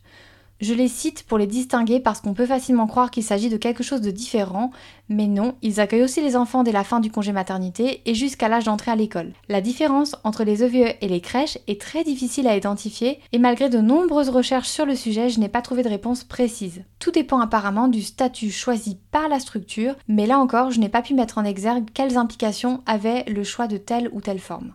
Je 0.60 0.74
les 0.74 0.86
cite 0.86 1.22
pour 1.22 1.38
les 1.38 1.46
distinguer 1.46 1.98
parce 1.98 2.20
qu'on 2.20 2.34
peut 2.34 2.44
facilement 2.44 2.86
croire 2.86 3.10
qu'il 3.10 3.22
s'agit 3.22 3.48
de 3.48 3.56
quelque 3.56 3.82
chose 3.82 4.02
de 4.02 4.10
différent, 4.10 4.70
mais 5.08 5.26
non, 5.26 5.54
ils 5.62 5.80
accueillent 5.80 6.02
aussi 6.02 6.20
les 6.20 6.36
enfants 6.36 6.62
dès 6.62 6.72
la 6.72 6.84
fin 6.84 7.00
du 7.00 7.10
congé 7.10 7.32
maternité 7.32 8.02
et 8.04 8.14
jusqu'à 8.14 8.50
l'âge 8.50 8.64
d'entrée 8.64 8.90
à 8.90 8.96
l'école. 8.96 9.32
La 9.48 9.62
différence 9.62 10.14
entre 10.24 10.44
les 10.44 10.62
EVE 10.62 10.94
et 11.00 11.08
les 11.08 11.22
crèches 11.22 11.56
est 11.68 11.80
très 11.80 12.04
difficile 12.04 12.48
à 12.48 12.56
identifier 12.56 13.18
et 13.32 13.38
malgré 13.38 13.70
de 13.70 13.80
nombreuses 13.80 14.28
recherches 14.28 14.68
sur 14.68 14.84
le 14.84 14.94
sujet, 14.94 15.30
je 15.30 15.40
n'ai 15.40 15.48
pas 15.48 15.62
trouvé 15.62 15.82
de 15.82 15.88
réponse 15.88 16.22
précise. 16.22 16.84
Tout 16.98 17.12
dépend 17.12 17.40
apparemment 17.40 17.88
du 17.88 18.02
statut 18.02 18.50
choisi 18.50 18.98
par 19.10 19.30
la 19.30 19.40
structure, 19.40 19.94
mais 20.06 20.26
là 20.26 20.38
encore, 20.38 20.70
je 20.70 20.80
n'ai 20.80 20.90
pas 20.90 21.00
pu 21.00 21.14
mettre 21.14 21.38
en 21.38 21.46
exergue 21.46 21.88
quelles 21.94 22.18
implications 22.18 22.82
avait 22.84 23.24
le 23.24 23.42
choix 23.42 23.68
de 23.68 23.78
telle 23.78 24.10
ou 24.12 24.20
telle 24.20 24.40
forme. 24.40 24.74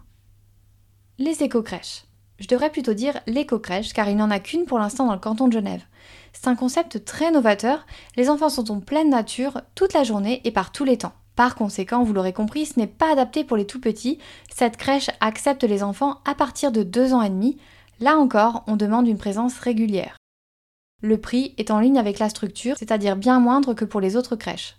Les 1.24 1.44
éco-crèches. 1.44 2.06
Je 2.40 2.48
devrais 2.48 2.72
plutôt 2.72 2.96
dire 2.96 3.20
l'éco-crèche 3.28 3.94
car 3.94 4.10
il 4.10 4.16
n'y 4.16 4.24
en 4.24 4.32
a 4.32 4.40
qu'une 4.40 4.66
pour 4.66 4.80
l'instant 4.80 5.06
dans 5.06 5.14
le 5.14 5.20
canton 5.20 5.48
de 5.48 5.54
Genève. 5.54 5.84
C'est 6.34 6.48
un 6.48 6.56
concept 6.56 7.06
très 7.06 7.30
novateur, 7.30 7.86
les 8.18 8.28
enfants 8.28 8.50
sont 8.50 8.72
en 8.72 8.80
pleine 8.80 9.12
nature 9.12 9.62
toute 9.76 9.94
la 9.94 10.04
journée 10.04 10.42
et 10.46 10.52
par 10.52 10.72
tous 10.72 10.84
les 10.84 10.98
temps. 10.98 11.14
Par 11.36 11.54
conséquent, 11.54 12.02
vous 12.02 12.14
l'aurez 12.14 12.34
compris, 12.34 12.66
ce 12.66 12.80
n'est 12.80 12.88
pas 12.88 13.12
adapté 13.12 13.44
pour 13.44 13.56
les 13.56 13.68
tout 13.68 13.80
petits. 13.80 14.18
Cette 14.52 14.78
crèche 14.78 15.12
accepte 15.20 15.64
les 15.64 15.84
enfants 15.84 16.18
à 16.26 16.34
partir 16.34 16.72
de 16.72 16.82
2 16.82 17.14
ans 17.14 17.22
et 17.22 17.30
demi. 17.30 17.60
Là 18.00 18.18
encore, 18.18 18.64
on 18.66 18.76
demande 18.76 19.08
une 19.08 19.20
présence 19.20 19.60
régulière. 19.60 20.18
Le 21.04 21.22
prix 21.22 21.54
est 21.60 21.70
en 21.70 21.80
ligne 21.80 22.00
avec 22.00 22.18
la 22.18 22.30
structure, 22.30 22.80
c'est-à-dire 22.80 23.16
bien 23.16 23.40
moindre 23.40 23.76
que 23.76 23.86
pour 23.86 24.02
les 24.02 24.16
autres 24.16 24.36
crèches. 24.36 24.76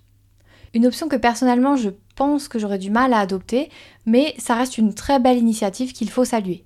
Une 0.75 0.87
option 0.87 1.07
que 1.07 1.15
personnellement 1.15 1.77
je 1.77 1.91
pense 2.15 2.49
que 2.49 2.59
j'aurais 2.59 2.79
du 2.79 2.91
mal 2.91 3.13
à 3.13 3.19
adopter, 3.19 3.71
mais 4.07 4.35
ça 4.39 4.55
reste 4.55 4.79
une 4.79 4.95
très 4.95 5.19
belle 5.19 5.39
initiative 5.39 5.93
qu'il 5.93 6.11
faut 6.11 6.25
saluer. 6.25 6.65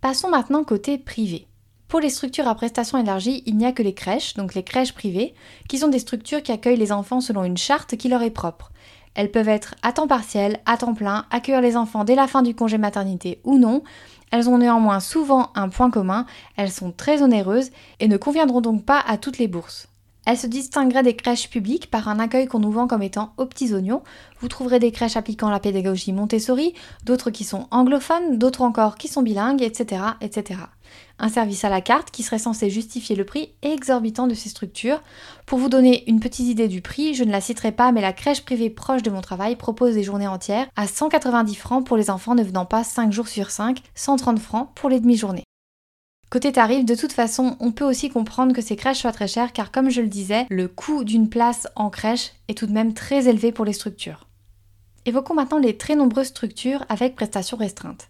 Passons 0.00 0.30
maintenant 0.30 0.64
côté 0.64 0.98
privé. 0.98 1.48
Pour 1.88 2.00
les 2.00 2.10
structures 2.10 2.46
à 2.46 2.54
prestations 2.54 2.98
élargies, 2.98 3.42
il 3.46 3.56
n'y 3.56 3.64
a 3.64 3.72
que 3.72 3.82
les 3.82 3.94
crèches, 3.94 4.34
donc 4.34 4.54
les 4.54 4.62
crèches 4.62 4.92
privées, 4.92 5.34
qui 5.68 5.78
sont 5.78 5.88
des 5.88 5.98
structures 5.98 6.42
qui 6.42 6.52
accueillent 6.52 6.76
les 6.76 6.92
enfants 6.92 7.22
selon 7.22 7.44
une 7.44 7.56
charte 7.56 7.96
qui 7.96 8.08
leur 8.08 8.22
est 8.22 8.30
propre. 8.30 8.70
Elles 9.14 9.30
peuvent 9.30 9.48
être 9.48 9.74
à 9.82 9.92
temps 9.92 10.06
partiel, 10.06 10.60
à 10.66 10.76
temps 10.76 10.94
plein, 10.94 11.24
accueillir 11.30 11.62
les 11.62 11.76
enfants 11.76 12.04
dès 12.04 12.14
la 12.14 12.26
fin 12.26 12.42
du 12.42 12.54
congé 12.54 12.78
maternité 12.78 13.40
ou 13.42 13.58
non. 13.58 13.82
Elles 14.30 14.50
ont 14.50 14.58
néanmoins 14.58 15.00
souvent 15.00 15.50
un 15.54 15.70
point 15.70 15.90
commun, 15.90 16.26
elles 16.56 16.70
sont 16.70 16.92
très 16.92 17.22
onéreuses 17.22 17.70
et 18.00 18.06
ne 18.06 18.18
conviendront 18.18 18.60
donc 18.60 18.84
pas 18.84 19.00
à 19.00 19.16
toutes 19.16 19.38
les 19.38 19.48
bourses. 19.48 19.88
Elles 20.28 20.36
se 20.36 20.46
distingueraient 20.46 21.02
des 21.02 21.16
crèches 21.16 21.48
publiques 21.48 21.90
par 21.90 22.06
un 22.06 22.18
accueil 22.18 22.48
qu'on 22.48 22.58
nous 22.58 22.70
vend 22.70 22.86
comme 22.86 23.02
étant 23.02 23.32
aux 23.38 23.46
petits 23.46 23.72
oignons. 23.72 24.02
Vous 24.40 24.48
trouverez 24.48 24.78
des 24.78 24.92
crèches 24.92 25.16
appliquant 25.16 25.48
la 25.48 25.58
pédagogie 25.58 26.12
Montessori, 26.12 26.74
d'autres 27.06 27.30
qui 27.30 27.44
sont 27.44 27.66
anglophones, 27.70 28.36
d'autres 28.36 28.60
encore 28.60 28.96
qui 28.96 29.08
sont 29.08 29.22
bilingues, 29.22 29.62
etc., 29.62 30.02
etc 30.20 30.58
un 31.18 31.28
service 31.28 31.64
à 31.64 31.68
la 31.68 31.80
carte 31.80 32.10
qui 32.10 32.22
serait 32.22 32.38
censé 32.38 32.70
justifier 32.70 33.16
le 33.16 33.24
prix 33.24 33.50
exorbitant 33.62 34.26
de 34.26 34.34
ces 34.34 34.48
structures. 34.48 35.02
Pour 35.46 35.58
vous 35.58 35.68
donner 35.68 36.08
une 36.08 36.20
petite 36.20 36.46
idée 36.46 36.68
du 36.68 36.80
prix, 36.80 37.14
je 37.14 37.24
ne 37.24 37.32
la 37.32 37.40
citerai 37.40 37.72
pas, 37.72 37.92
mais 37.92 38.00
la 38.00 38.12
crèche 38.12 38.44
privée 38.44 38.70
proche 38.70 39.02
de 39.02 39.10
mon 39.10 39.20
travail 39.20 39.56
propose 39.56 39.94
des 39.94 40.04
journées 40.04 40.28
entières 40.28 40.68
à 40.76 40.86
190 40.86 41.54
francs 41.56 41.86
pour 41.86 41.96
les 41.96 42.10
enfants 42.10 42.34
ne 42.34 42.44
venant 42.44 42.66
pas 42.66 42.84
5 42.84 43.12
jours 43.12 43.28
sur 43.28 43.50
5, 43.50 43.82
130 43.94 44.38
francs 44.38 44.70
pour 44.74 44.88
les 44.88 45.00
demi-journées. 45.00 45.47
Côté 46.30 46.52
tarif, 46.52 46.84
de 46.84 46.94
toute 46.94 47.12
façon, 47.12 47.56
on 47.58 47.72
peut 47.72 47.86
aussi 47.86 48.10
comprendre 48.10 48.52
que 48.54 48.60
ces 48.60 48.76
crèches 48.76 48.98
soient 48.98 49.12
très 49.12 49.28
chères 49.28 49.54
car 49.54 49.72
comme 49.72 49.88
je 49.88 50.02
le 50.02 50.08
disais, 50.08 50.44
le 50.50 50.68
coût 50.68 51.02
d'une 51.02 51.30
place 51.30 51.66
en 51.74 51.88
crèche 51.88 52.32
est 52.48 52.58
tout 52.58 52.66
de 52.66 52.72
même 52.72 52.92
très 52.92 53.28
élevé 53.28 53.50
pour 53.50 53.64
les 53.64 53.72
structures. 53.72 54.26
Évoquons 55.06 55.32
maintenant 55.32 55.58
les 55.58 55.78
très 55.78 55.96
nombreuses 55.96 56.26
structures 56.26 56.84
avec 56.90 57.14
prestations 57.16 57.56
restreintes. 57.56 58.08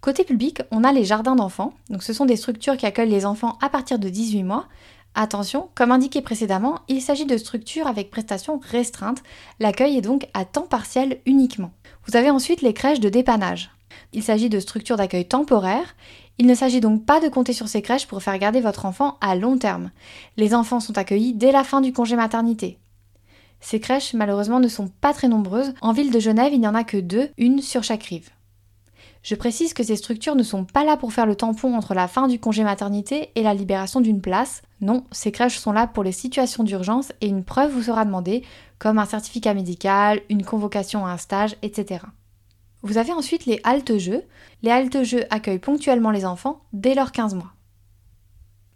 Côté 0.00 0.24
public, 0.24 0.62
on 0.72 0.82
a 0.82 0.90
les 0.90 1.04
jardins 1.04 1.36
d'enfants. 1.36 1.72
Donc 1.90 2.02
ce 2.02 2.12
sont 2.12 2.26
des 2.26 2.34
structures 2.34 2.76
qui 2.76 2.86
accueillent 2.86 3.08
les 3.08 3.24
enfants 3.24 3.56
à 3.60 3.68
partir 3.68 4.00
de 4.00 4.08
18 4.08 4.42
mois. 4.42 4.66
Attention, 5.14 5.68
comme 5.76 5.92
indiqué 5.92 6.22
précédemment, 6.22 6.80
il 6.88 7.00
s'agit 7.00 7.24
de 7.24 7.36
structures 7.36 7.86
avec 7.86 8.10
prestations 8.10 8.60
restreintes. 8.62 9.22
L'accueil 9.60 9.96
est 9.96 10.02
donc 10.02 10.26
à 10.34 10.44
temps 10.44 10.66
partiel 10.66 11.20
uniquement. 11.24 11.70
Vous 12.06 12.16
avez 12.16 12.30
ensuite 12.30 12.62
les 12.62 12.74
crèches 12.74 13.00
de 13.00 13.08
dépannage. 13.08 13.70
Il 14.12 14.22
s'agit 14.22 14.48
de 14.48 14.58
structures 14.58 14.96
d'accueil 14.96 15.26
temporaires. 15.26 15.94
Il 16.40 16.46
ne 16.46 16.54
s'agit 16.54 16.80
donc 16.80 17.04
pas 17.04 17.20
de 17.20 17.28
compter 17.28 17.52
sur 17.52 17.68
ces 17.68 17.82
crèches 17.82 18.06
pour 18.06 18.22
faire 18.22 18.38
garder 18.38 18.62
votre 18.62 18.86
enfant 18.86 19.18
à 19.20 19.36
long 19.36 19.58
terme. 19.58 19.90
Les 20.38 20.54
enfants 20.54 20.80
sont 20.80 20.96
accueillis 20.96 21.34
dès 21.34 21.52
la 21.52 21.64
fin 21.64 21.82
du 21.82 21.92
congé 21.92 22.16
maternité. 22.16 22.78
Ces 23.60 23.78
crèches, 23.78 24.14
malheureusement, 24.14 24.58
ne 24.58 24.66
sont 24.66 24.88
pas 25.02 25.12
très 25.12 25.28
nombreuses. 25.28 25.74
En 25.82 25.92
ville 25.92 26.10
de 26.10 26.18
Genève, 26.18 26.54
il 26.54 26.60
n'y 26.60 26.66
en 26.66 26.74
a 26.74 26.82
que 26.82 26.96
deux, 26.96 27.28
une 27.36 27.60
sur 27.60 27.84
chaque 27.84 28.04
rive. 28.04 28.30
Je 29.22 29.34
précise 29.34 29.74
que 29.74 29.82
ces 29.82 29.96
structures 29.96 30.34
ne 30.34 30.42
sont 30.42 30.64
pas 30.64 30.82
là 30.82 30.96
pour 30.96 31.12
faire 31.12 31.26
le 31.26 31.36
tampon 31.36 31.74
entre 31.74 31.92
la 31.92 32.08
fin 32.08 32.26
du 32.26 32.40
congé 32.40 32.64
maternité 32.64 33.32
et 33.34 33.42
la 33.42 33.52
libération 33.52 34.00
d'une 34.00 34.22
place. 34.22 34.62
Non, 34.80 35.04
ces 35.12 35.32
crèches 35.32 35.58
sont 35.58 35.72
là 35.72 35.86
pour 35.86 36.04
les 36.04 36.12
situations 36.12 36.64
d'urgence 36.64 37.12
et 37.20 37.26
une 37.26 37.44
preuve 37.44 37.70
vous 37.70 37.82
sera 37.82 38.06
demandée, 38.06 38.44
comme 38.78 38.98
un 38.98 39.04
certificat 39.04 39.52
médical, 39.52 40.22
une 40.30 40.46
convocation 40.46 41.04
à 41.04 41.10
un 41.10 41.18
stage, 41.18 41.56
etc. 41.60 42.00
Vous 42.82 42.98
avez 42.98 43.12
ensuite 43.12 43.46
les 43.46 43.60
haltes-jeux. 43.64 44.22
Les 44.62 44.70
haltes-jeux 44.70 45.24
accueillent 45.30 45.58
ponctuellement 45.58 46.10
les 46.10 46.24
enfants 46.24 46.62
dès 46.72 46.94
leurs 46.94 47.12
15 47.12 47.34
mois. 47.34 47.52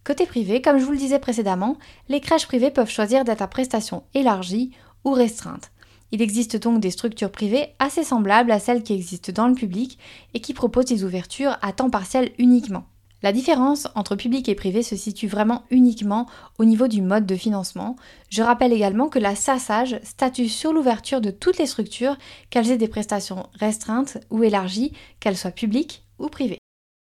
Côté 0.05 0.27
privé, 0.27 0.61
comme 0.61 0.79
je 0.79 0.85
vous 0.85 0.93
le 0.93 0.99
disais 0.99 1.19
précédemment, 1.19 1.79
les 2.09 2.21
crèches 2.21 2.47
privées 2.47 2.71
peuvent 2.71 2.91
choisir 2.91 3.25
d'être 3.25 3.41
à 3.41 3.49
prestation 3.49 4.03
élargie 4.13 4.73
ou 5.05 5.13
restreinte. 5.13 5.71
Il 6.13 6.21
existe 6.21 6.57
donc 6.57 6.81
des 6.81 6.91
structures 6.91 7.33
privées 7.33 7.69
assez 7.79 8.05
semblables 8.05 8.51
à 8.51 8.59
celles 8.59 8.83
qui 8.83 8.93
existent 8.93 9.33
dans 9.33 9.49
le 9.49 9.55
public 9.55 9.99
et 10.35 10.41
qui 10.41 10.53
proposent 10.53 10.85
des 10.85 11.05
ouvertures 11.05 11.57
à 11.63 11.73
temps 11.73 11.91
partiel 11.91 12.33
uniquement. 12.39 12.85
La 13.25 13.33
différence 13.33 13.88
entre 13.95 14.16
public 14.16 14.50
et 14.50 14.54
privé 14.54 14.83
se 14.83 14.97
situe 14.97 15.28
vraiment 15.28 15.62
uniquement 15.71 16.26
au 16.59 16.66
niveau 16.66 16.88
du 16.88 17.00
mode 17.00 17.25
de 17.25 17.37
financement. 17.37 17.97
Je 18.28 18.43
rappelle 18.43 18.71
également 18.71 19.09
que 19.09 19.19
la 19.19 19.35
SASAGE 19.35 19.99
statue 20.02 20.50
sur 20.50 20.75
l'ouverture 20.75 21.23
de 21.23 21.31
toutes 21.31 21.57
les 21.57 21.64
structures, 21.64 22.19
qu'elles 22.50 22.71
aient 22.71 22.76
des 22.76 22.87
prestations 22.87 23.47
restreintes 23.59 24.19
ou 24.28 24.43
élargies, 24.43 24.93
qu'elles 25.21 25.38
soient 25.38 25.52
publiques 25.52 26.04
ou 26.19 26.28
privées. 26.28 26.59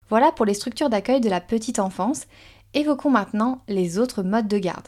Voilà 0.10 0.32
pour 0.32 0.48
les 0.48 0.56
structures 0.56 0.90
d'accueil 0.90 1.22
de 1.22 1.30
la 1.30 1.40
petite 1.40 1.78
enfance. 1.78 2.24
Évoquons 2.74 3.12
maintenant 3.12 3.62
les 3.68 4.00
autres 4.00 4.24
modes 4.24 4.48
de 4.48 4.58
garde. 4.58 4.88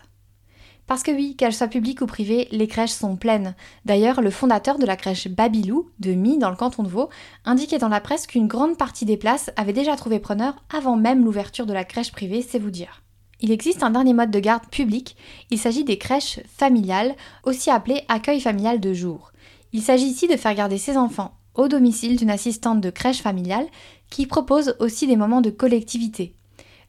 Parce 0.90 1.04
que 1.04 1.12
oui, 1.12 1.36
qu'elles 1.36 1.54
soient 1.54 1.68
publiques 1.68 2.02
ou 2.02 2.08
privées, 2.08 2.48
les 2.50 2.68
crèches 2.68 2.90
sont 2.90 3.16
pleines. 3.16 3.54
D'ailleurs, 3.86 4.22
le 4.22 4.32
fondateur 4.32 4.80
de 4.80 4.88
la 4.88 4.96
crèche 4.96 5.28
Babilou, 5.28 5.92
de 6.00 6.14
Mi, 6.14 6.40
dans 6.40 6.50
le 6.50 6.56
canton 6.56 6.82
de 6.82 6.88
Vaud, 6.88 7.10
indiquait 7.46 7.78
dans 7.78 7.90
la 7.90 8.02
presse 8.02 8.26
qu'une 8.26 8.48
grande 8.48 8.76
partie 8.76 9.06
des 9.06 9.16
places 9.16 9.52
avaient 9.56 9.72
déjà 9.72 9.96
trouvé 9.96 10.18
preneur 10.18 10.56
avant 10.76 10.96
même 10.96 11.24
l'ouverture 11.24 11.68
de 11.68 11.74
la 11.74 11.84
crèche 11.84 12.12
privée, 12.12 12.42
c'est 12.42 12.58
vous 12.58 12.72
dire. 12.72 13.04
Il 13.40 13.52
existe 13.52 13.84
un 13.84 13.92
dernier 13.92 14.14
mode 14.14 14.32
de 14.32 14.40
garde 14.40 14.66
public, 14.72 15.16
il 15.52 15.60
s'agit 15.60 15.84
des 15.84 16.00
crèches 16.00 16.40
familiales, 16.48 17.16
aussi 17.44 17.70
appelées 17.70 18.02
accueil 18.08 18.42
familial 18.42 18.80
de 18.80 18.92
jour. 18.92 19.32
Il 19.74 19.84
s'agit 19.84 20.08
ici 20.08 20.28
de 20.28 20.38
faire 20.38 20.56
garder 20.56 20.80
ses 20.80 20.98
enfants 20.98 21.36
au 21.54 21.68
domicile 21.68 22.18
d'une 22.18 22.32
assistante 22.32 22.82
de 22.82 22.90
crèche 22.90 23.22
familiale 23.22 23.68
qui 24.10 24.26
propose 24.26 24.76
aussi 24.80 25.06
des 25.06 25.18
moments 25.18 25.42
de 25.42 25.52
collectivité. 25.52 26.34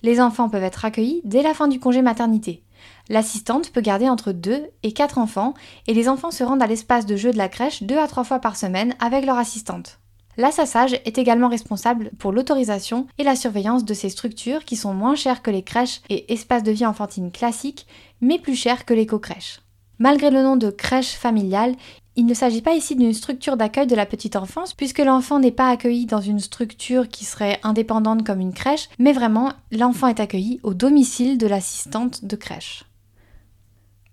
Les 0.02 0.23
enfants 0.23 0.49
peuvent 0.49 0.64
être 0.64 0.87
accueillis 0.87 1.21
dès 1.25 1.42
la 1.42 1.52
fin 1.52 1.69
du 1.69 1.78
congé 1.78 2.00
maternité. 2.00 2.64
L'assistante 3.11 3.71
peut 3.71 3.81
garder 3.81 4.09
entre 4.09 4.31
2 4.31 4.69
et 4.85 4.93
4 4.93 5.19
enfants 5.19 5.55
et 5.88 5.95
les 5.95 6.09
enfants 6.09 6.31
se 6.31 6.45
rendent 6.45 6.62
à 6.62 6.69
l'espace 6.69 7.07
de 7.07 7.17
jeu 7.17 7.33
de 7.33 7.38
la 7.38 7.49
crèche 7.49 7.83
2 7.83 7.99
à 7.99 8.07
3 8.07 8.23
fois 8.23 8.38
par 8.38 8.55
semaine 8.55 8.95
avec 9.00 9.26
leur 9.26 9.37
assistante. 9.37 9.99
L'assassage 10.37 10.93
est 10.93 11.19
également 11.19 11.49
responsable 11.49 12.12
pour 12.21 12.31
l'autorisation 12.31 13.09
et 13.19 13.25
la 13.25 13.35
surveillance 13.35 13.85
de 13.85 13.95
ces 13.95 14.11
structures 14.11 14.64
qui 14.64 14.76
sont 14.76 14.95
moins 14.95 15.17
chères 15.17 15.43
que 15.43 15.50
les 15.50 15.64
crèches 15.64 16.02
et 16.09 16.33
espaces 16.33 16.62
de 16.62 16.71
vie 16.71 16.87
enfantine 16.87 17.33
classiques, 17.33 17.88
mais 18.21 18.38
plus 18.38 18.55
chères 18.55 18.85
que 18.85 18.95
l'éco-crèche. 18.95 19.61
Malgré 19.99 20.31
le 20.31 20.45
nom 20.45 20.57
de 20.57 20.71
crèche 20.71 21.14
familiale, 21.14 21.75
il 22.14 22.26
ne 22.26 22.35
s'agit 22.35 22.62
pas 22.62 22.75
ici 22.75 22.95
d'une 22.95 23.12
structure 23.12 23.57
d'accueil 23.57 23.88
de 23.88 23.97
la 23.97 24.07
petite 24.07 24.37
enfance, 24.37 24.73
puisque 24.73 25.00
l'enfant 25.00 25.40
n'est 25.40 25.50
pas 25.50 25.69
accueilli 25.69 26.07
dans 26.07 26.21
une 26.21 26.38
structure 26.38 27.09
qui 27.09 27.25
serait 27.25 27.59
indépendante 27.64 28.25
comme 28.25 28.40
une 28.40 28.55
crèche, 28.55 28.88
mais 29.00 29.12
vraiment 29.12 29.52
l'enfant 29.73 30.07
est 30.07 30.21
accueilli 30.21 30.61
au 30.62 30.75
domicile 30.75 31.38
de 31.38 31.49
l'assistante 31.49 32.25
de 32.25 32.37
crèche. 32.37 32.85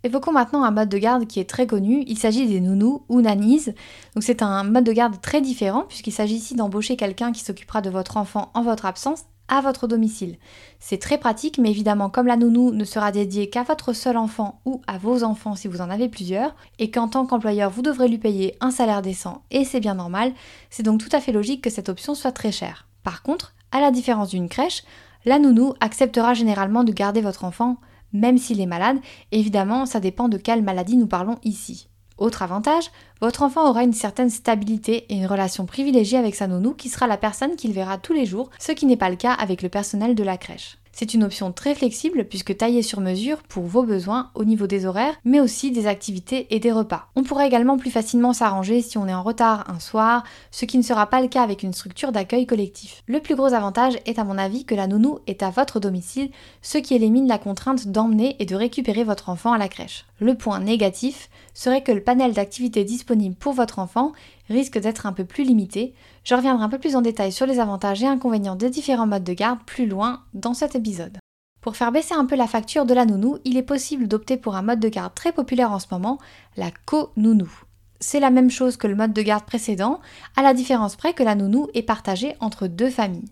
Évoquons 0.04 0.32
maintenant 0.32 0.63
un 0.63 0.72
mode 0.72 0.89
de 0.89 0.98
garde 0.98 1.27
qui 1.27 1.39
est 1.39 1.50
très 1.50 1.68
connu, 1.68 2.04
il 2.08 2.18
s'agit 2.18 2.48
des 2.48 2.62
nounous 2.62 3.04
ou 3.10 3.22
nannies. 3.22 3.66
Donc 4.13 4.24
c'est 4.24 4.42
un 4.42 4.63
mode 4.63 4.84
de 4.84 4.92
garde 4.92 5.20
très 5.22 5.42
différent 5.42 5.86
puisqu'il 5.88 6.12
s'agit 6.12 6.36
ici 6.36 6.56
d'embaucher 6.56 6.96
quelqu'un 6.96 7.32
qui 7.32 7.44
s'occupera 7.44 7.82
de 7.82 7.89
votre 7.89 8.18
enfant 8.18 8.51
en 8.54 8.62
votre 8.62 8.86
absence 8.86 9.25
à 9.48 9.62
votre 9.62 9.88
domicile. 9.88 10.38
C'est 10.80 10.98
très 10.98 11.18
pratique, 11.18 11.58
mais 11.58 11.72
évidemment, 11.72 12.10
comme 12.10 12.27
la 12.27 12.38
nounou 12.38 12.72
ne 12.72 12.84
sera 12.84 13.12
dédiée 13.12 13.50
qu'à 13.50 13.63
votre 13.63 13.94
seul 13.94 14.18
enfant 14.18 14.60
ou 14.66 14.82
à 14.88 14.98
vos 14.98 15.24
enfants 15.24 15.56
si 15.56 15.68
vous 15.68 15.82
en 15.82 15.89
avez 15.89 16.10
plusieurs, 16.10 16.56
et 16.80 16.92
qu'en 16.92 17.08
tant 17.08 17.25
qu'employeur 17.25 17.70
vous 17.70 17.82
devrez 17.82 18.08
lui 18.08 18.18
payer 18.18 18.56
un 18.60 18.72
salaire 18.72 19.01
décent, 19.01 19.44
et 19.51 19.63
c'est 19.63 19.80
bien 19.80 19.96
normal, 19.96 20.34
c'est 20.70 20.84
donc 20.84 21.00
tout 21.00 21.16
à 21.16 21.22
fait 21.22 21.32
logique 21.32 21.63
que 21.63 21.70
cette 21.70 21.89
option 21.89 22.13
soit 22.13 22.32
très 22.32 22.51
chère. 22.51 22.88
Par 23.04 23.24
contre, 23.24 23.54
à 23.72 23.80
la 23.80 23.92
différence 23.92 24.30
d'une 24.30 24.50
crèche, 24.50 24.84
la 25.25 25.39
nounou 25.39 25.74
acceptera 25.80 26.34
généralement 26.34 26.84
de 26.84 26.92
garder 26.92 27.22
votre 27.22 27.44
enfant 27.44 27.77
même 28.14 28.38
s'il 28.38 28.62
est 28.62 28.66
malade. 28.66 28.98
Évidemment, 29.32 29.86
ça 29.86 30.00
dépend 30.00 30.30
de 30.30 30.38
quelle 30.38 30.64
maladie 30.64 30.98
nous 30.98 31.08
parlons 31.08 31.38
ici. 31.44 31.88
Autre 32.18 32.42
avantage, 32.42 32.90
votre 33.22 33.44
enfant 33.44 33.70
aura 33.70 33.84
une 33.84 33.94
certaine 33.94 34.32
stabilité 34.32 35.06
et 35.10 35.18
une 35.18 35.28
relation 35.28 35.68
privilégiée 35.68 36.18
avec 36.18 36.34
sa 36.34 36.48
nounou 36.48 36.74
qui 36.74 36.90
sera 36.90 37.06
la 37.06 37.18
personne 37.18 37.56
qu'il 37.56 37.74
verra 37.74 38.00
tous 38.00 38.14
les 38.14 38.26
jours, 38.26 38.50
ce 38.60 38.72
qui 38.72 38.88
n'est 38.88 38.98
pas 38.98 39.12
le 39.12 39.18
cas 39.18 39.34
avec 39.34 39.62
le 39.62 39.70
personnel 39.70 40.16
de 40.16 40.24
la 40.24 40.38
crèche. 40.38 40.78
C'est 41.00 41.13
une 41.13 41.24
option 41.24 41.51
très 41.51 41.75
flexible 41.75 42.25
puisque 42.25 42.58
taillée 42.58 42.82
sur 42.82 43.01
mesure 43.01 43.44
pour 43.44 43.66
vos 43.66 43.84
besoins 43.84 44.32
au 44.34 44.46
niveau 44.46 44.66
des 44.66 44.88
horaires, 44.88 45.13
mais 45.25 45.39
aussi 45.39 45.70
des 45.70 45.86
activités 45.86 46.48
et 46.50 46.60
des 46.60 46.72
repas. 46.72 47.10
On 47.16 47.22
pourra 47.22 47.46
également 47.46 47.77
plus 47.77 47.92
facilement 47.92 48.34
s'arranger 48.34 48.82
si 48.82 48.98
on 48.98 49.08
est 49.08 49.13
en 49.13 49.22
retard 49.22 49.70
un 49.70 49.80
soir, 49.80 50.24
ce 50.50 50.66
qui 50.66 50.75
ne 50.80 50.82
sera 50.82 51.06
pas 51.06 51.22
le 51.22 51.27
cas 51.27 51.44
avec 51.44 51.62
une 51.62 51.72
structure 51.72 52.12
d'accueil 52.12 52.48
collectif. 52.48 53.04
Le 53.06 53.20
plus 53.20 53.36
gros 53.36 53.54
avantage 53.54 54.00
est 54.08 54.18
à 54.18 54.24
mon 54.24 54.39
avis 54.39 54.66
que 54.66 54.74
la 54.74 54.88
nounou 54.88 55.20
est 55.27 55.44
à 55.44 55.51
votre 55.51 55.80
domicile, 55.80 56.32
ce 56.63 56.80
qui 56.80 56.96
élimine 56.96 57.27
la 57.27 57.38
contrainte 57.38 57.89
d'emmener 57.89 58.36
et 58.39 58.48
de 58.48 58.56
récupérer 58.56 59.04
votre 59.04 59.30
enfant 59.30 59.54
à 59.54 59.60
la 59.60 59.68
crèche. 59.68 60.07
Le 60.19 60.36
point 60.36 60.59
négatif 60.59 61.29
serait 61.53 61.83
que 61.83 61.91
le 61.91 62.03
panel 62.03 62.33
d'activités 62.33 62.83
disponibles 62.83 63.36
pour 63.36 63.53
votre 63.53 63.79
enfant 63.79 64.13
risque 64.50 64.79
d'être 64.79 65.05
un 65.05 65.13
peu 65.13 65.25
plus 65.25 65.43
limité. 65.43 65.93
Je 66.24 66.33
reviendrai 66.33 66.63
un 66.63 66.69
peu 66.69 66.79
plus 66.79 66.95
en 66.95 67.01
détail 67.01 67.31
sur 67.31 67.45
les 67.45 67.59
avantages 67.59 68.01
et 68.01 68.07
inconvénients 68.07 68.55
des 68.55 68.69
différents 68.69 69.07
modes 69.07 69.24
de 69.24 69.33
garde 69.33 69.59
plus 69.65 69.86
loin 69.86 70.24
dans 70.33 70.53
cet 70.53 70.75
épisode. 70.75 71.17
Pour 71.62 71.75
faire 71.75 71.91
baisser 71.91 72.13
un 72.13 72.25
peu 72.25 72.36
la 72.36 72.47
facture 72.47 72.86
de 72.86 72.93
la 72.93 73.05
nounou, 73.05 73.38
il 73.43 73.57
est 73.57 73.63
possible 73.63 74.07
d'opter 74.07 74.38
pour 74.38 74.55
un 74.55 74.62
mode 74.62 74.79
de 74.79 74.89
garde 74.89 75.13
très 75.13 75.31
populaire 75.31 75.71
en 75.71 75.79
ce 75.79 75.88
moment, 75.91 76.17
la 76.55 76.71
co-nounou. 76.86 77.51
C'est 78.00 78.19
la 78.19 78.29
même 78.29 78.51
chose 78.51 78.77
que 78.77 78.88
le 78.88 78.95
mode 78.95 79.13
de 79.13 79.21
garde 79.21 79.43
précédent, 79.43 80.00
à 80.36 80.43
la 80.43 80.53
différence 80.53 80.95
près 80.95 81.13
que 81.13 81.24
la 81.24 81.36
nounou 81.36 81.67
est 81.74 81.81
partagée 81.81 82.36
entre 82.39 82.67
deux 82.67 82.89
familles. 82.89 83.29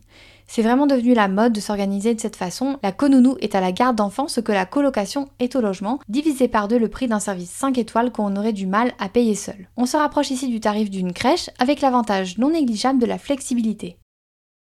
C'est 0.47 0.61
vraiment 0.61 0.87
devenu 0.87 1.13
la 1.13 1.27
mode 1.27 1.53
de 1.53 1.59
s'organiser 1.59 2.13
de 2.13 2.19
cette 2.19 2.35
façon. 2.35 2.77
La 2.83 2.91
conounou 2.91 3.37
est 3.41 3.55
à 3.55 3.61
la 3.61 3.71
garde 3.71 3.95
d'enfants 3.95 4.27
ce 4.27 4.41
que 4.41 4.51
la 4.51 4.65
colocation 4.65 5.27
est 5.39 5.55
au 5.55 5.61
logement, 5.61 5.99
divisé 6.07 6.47
par 6.47 6.67
deux 6.67 6.79
le 6.79 6.89
prix 6.89 7.07
d'un 7.07 7.19
service 7.19 7.49
5 7.49 7.77
étoiles 7.77 8.11
qu'on 8.11 8.35
aurait 8.35 8.53
du 8.53 8.67
mal 8.67 8.93
à 8.99 9.09
payer 9.09 9.35
seul. 9.35 9.69
On 9.77 9.85
se 9.85 9.97
rapproche 9.97 10.31
ici 10.31 10.47
du 10.47 10.59
tarif 10.59 10.89
d'une 10.89 11.13
crèche 11.13 11.49
avec 11.59 11.81
l'avantage 11.81 12.37
non 12.37 12.51
négligeable 12.51 12.99
de 12.99 13.05
la 13.05 13.17
flexibilité. 13.17 13.97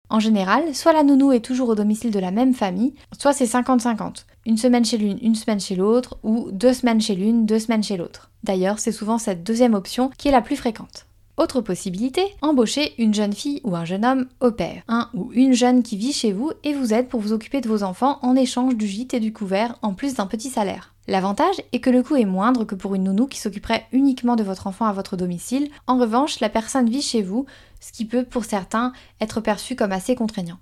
En 0.09 0.19
général, 0.19 0.75
soit 0.75 0.93
la 0.93 1.03
nounou 1.03 1.31
est 1.31 1.43
toujours 1.43 1.69
au 1.69 1.75
domicile 1.75 2.11
de 2.11 2.19
la 2.19 2.31
même 2.31 2.53
famille, 2.53 2.93
soit 3.17 3.33
c'est 3.33 3.45
50-50. 3.45 4.25
Une 4.45 4.57
semaine 4.57 4.85
chez 4.85 4.97
l'une, 4.97 5.17
une 5.21 5.35
semaine 5.35 5.59
chez 5.59 5.75
l'autre, 5.75 6.17
ou 6.23 6.51
deux 6.51 6.73
semaines 6.73 7.01
chez 7.01 7.15
l'une, 7.15 7.45
deux 7.45 7.59
semaines 7.59 7.83
chez 7.83 7.97
l'autre. 7.97 8.29
D'ailleurs, 8.43 8.79
c'est 8.79 8.91
souvent 8.91 9.17
cette 9.17 9.43
deuxième 9.43 9.73
option 9.73 10.11
qui 10.17 10.27
est 10.27 10.31
la 10.31 10.41
plus 10.41 10.57
fréquente. 10.57 11.07
Autre 11.35 11.61
possibilité, 11.61 12.23
embaucher 12.41 12.93
une 12.99 13.13
jeune 13.13 13.33
fille 13.33 13.59
ou 13.63 13.75
un 13.75 13.85
jeune 13.85 14.05
homme 14.05 14.27
au 14.39 14.51
père, 14.51 14.83
un 14.87 15.09
ou 15.15 15.31
une 15.33 15.53
jeune 15.53 15.81
qui 15.81 15.97
vit 15.97 16.13
chez 16.13 16.31
vous 16.31 16.51
et 16.63 16.73
vous 16.73 16.93
aide 16.93 17.07
pour 17.07 17.21
vous 17.21 17.33
occuper 17.33 17.59
de 17.59 17.67
vos 17.67 17.81
enfants 17.81 18.19
en 18.21 18.35
échange 18.35 18.75
du 18.75 18.85
gîte 18.85 19.15
et 19.15 19.19
du 19.19 19.33
couvert 19.33 19.75
en 19.81 19.93
plus 19.93 20.13
d'un 20.13 20.27
petit 20.27 20.51
salaire. 20.51 20.93
L'avantage 21.07 21.55
est 21.71 21.79
que 21.79 21.89
le 21.89 22.03
coût 22.03 22.17
est 22.17 22.25
moindre 22.25 22.65
que 22.65 22.75
pour 22.75 22.93
une 22.93 23.05
nounou 23.05 23.25
qui 23.25 23.39
s'occuperait 23.39 23.87
uniquement 23.91 24.35
de 24.35 24.43
votre 24.43 24.67
enfant 24.67 24.85
à 24.85 24.93
votre 24.93 25.17
domicile. 25.17 25.69
En 25.87 25.97
revanche, 25.97 26.39
la 26.39 26.49
personne 26.49 26.87
vit 26.87 27.01
chez 27.01 27.23
vous, 27.23 27.47
ce 27.79 27.91
qui 27.91 28.05
peut 28.05 28.23
pour 28.23 28.45
certains 28.45 28.93
être 29.19 29.41
perçu 29.41 29.75
comme 29.75 29.91
assez 29.91 30.13
contraignant. 30.13 30.59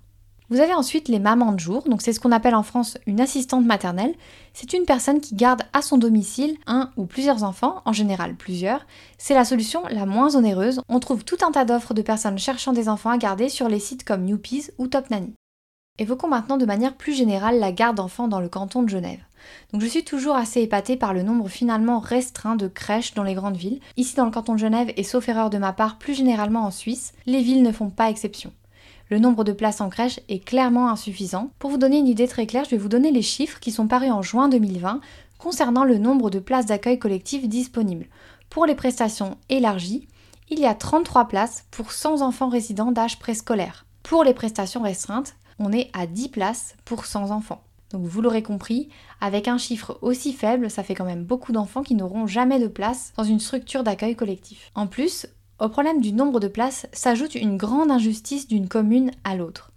Vous 0.52 0.60
avez 0.60 0.74
ensuite 0.74 1.08
les 1.08 1.20
mamans 1.20 1.54
de 1.54 1.62
jour, 1.62 1.84
donc 1.84 2.02
c'est 2.02 2.12
ce 2.12 2.20
qu'on 2.20 2.34
appelle 2.34 2.56
en 2.56 2.62
France 2.62 2.98
une 3.08 3.22
assistante 3.22 3.66
maternelle. 3.66 4.14
C'est 4.52 4.74
une 4.74 4.84
personne 4.84 5.22
qui 5.22 5.34
garde 5.34 5.62
à 5.72 5.82
son 5.82 5.98
domicile 5.98 6.58
un 6.68 6.92
ou 6.98 7.06
plusieurs 7.06 7.46
enfants, 7.46 7.82
en 7.86 7.94
général 7.94 8.36
plusieurs. 8.36 8.86
C'est 9.18 9.34
la 9.34 9.46
solution 9.46 9.84
la 9.90 10.06
moins 10.06 10.36
onéreuse. 10.36 10.82
On 10.90 11.00
trouve 11.00 11.24
tout 11.24 11.38
un 11.42 11.54
tas 11.54 11.64
d'offres 11.64 11.94
de 11.94 12.02
personnes 12.02 12.38
cherchant 12.38 12.74
des 12.74 12.90
enfants 12.90 13.12
à 13.12 13.18
garder 13.18 13.48
sur 13.48 13.70
les 13.70 13.80
sites 13.80 14.04
comme 14.04 14.28
Youpies 14.28 14.72
ou 14.78 14.88
Top 14.88 15.10
Nanny. 15.10 15.34
Évoquons 16.00 16.28
maintenant 16.28 16.58
de 16.58 16.66
manière 16.66 16.98
plus 16.98 17.14
générale 17.14 17.58
la 17.58 17.72
garde 17.72 17.96
d'enfants 17.96 18.28
dans 18.28 18.42
le 18.42 18.50
canton 18.50 18.84
de 18.84 18.90
Genève. 18.90 19.24
Je 19.74 19.86
suis 19.86 20.04
toujours 20.04 20.36
assez 20.36 20.62
épatée 20.62 20.98
par 20.98 21.14
le 21.14 21.24
nombre 21.24 21.48
finalement 21.48 22.00
restreint 22.00 22.58
de 22.58 22.68
crèches 22.68 23.14
dans 23.14 23.24
les 23.24 23.36
grandes 23.36 23.56
villes. 23.56 23.80
Ici 23.96 24.18
dans 24.18 24.26
le 24.26 24.32
canton 24.32 24.56
de 24.56 24.60
Genève 24.60 24.92
et 24.98 25.04
sauf 25.06 25.30
erreur 25.30 25.50
de 25.50 25.58
ma 25.58 25.72
part 25.72 25.98
plus 25.98 26.14
généralement 26.14 26.66
en 26.66 26.72
Suisse, 26.72 27.14
les 27.26 27.42
villes 27.42 27.64
ne 27.64 27.72
font 27.72 27.90
pas 27.90 28.10
exception 28.10 28.52
le 29.12 29.20
nombre 29.20 29.44
de 29.44 29.52
places 29.52 29.82
en 29.82 29.90
crèche 29.90 30.22
est 30.30 30.40
clairement 30.40 30.90
insuffisant. 30.90 31.52
Pour 31.60 31.70
vous 31.70 31.78
donner 31.78 32.00
une 32.00 32.08
idée 32.08 32.30
très 32.30 32.48
claire, 32.48 32.64
je 32.64 32.70
vais 32.70 32.78
vous 32.78 32.88
donner 32.88 33.12
les 33.12 33.22
chiffres 33.22 33.60
qui 33.60 33.72
sont 33.72 33.88
parus 33.88 34.10
en 34.10 34.22
juin 34.22 34.48
2020 34.48 35.02
concernant 35.38 35.84
le 35.84 35.98
nombre 35.98 36.30
de 36.30 36.40
places 36.40 36.68
d'accueil 36.68 36.98
collectif 36.98 37.48
disponibles. 37.50 38.08
Pour 38.50 38.66
les 38.66 38.74
prestations 38.74 39.38
élargies, 39.50 40.08
il 40.50 40.60
y 40.60 40.66
a 40.66 40.74
33 40.74 41.28
places 41.28 41.66
pour 41.72 41.92
100 41.92 42.22
enfants 42.22 42.48
résidents 42.48 42.94
d'âge 42.94 43.20
préscolaire. 43.20 43.86
Pour 44.02 44.24
les 44.24 44.34
prestations 44.34 44.82
restreintes, 44.82 45.36
on 45.60 45.74
est 45.74 45.90
à 45.92 46.08
10 46.08 46.30
places 46.30 46.76
pour 46.86 47.06
100 47.06 47.32
enfants. 47.32 47.64
Donc 47.92 48.06
vous 48.06 48.22
l'aurez 48.22 48.44
compris, 48.44 48.88
avec 49.20 49.50
un 49.50 49.58
chiffre 49.58 49.98
aussi 50.02 50.32
faible, 50.32 50.70
ça 50.70 50.84
fait 50.84 50.96
quand 50.96 51.04
même 51.04 51.26
beaucoup 51.26 51.52
d'enfants 51.52 51.84
qui 51.84 51.96
n'auront 51.96 52.28
jamais 52.28 52.60
de 52.60 52.68
place 52.68 53.12
dans 53.18 53.26
une 53.26 53.42
structure 53.42 53.84
d'accueil 53.84 54.16
collectif. 54.16 54.72
En 54.74 54.88
plus, 54.88 55.28
au 55.62 55.70
problème 55.70 56.02
du 56.02 56.12
nombre 56.12 56.40
de 56.40 56.48
places 56.48 56.88
s'ajoute 56.92 57.36
une 57.36 57.56
grande 57.56 57.92
injustice 57.92 58.48
d'une 58.48 58.68
commune 58.68 59.12
à 59.24 59.36
l'autre. 59.36 59.72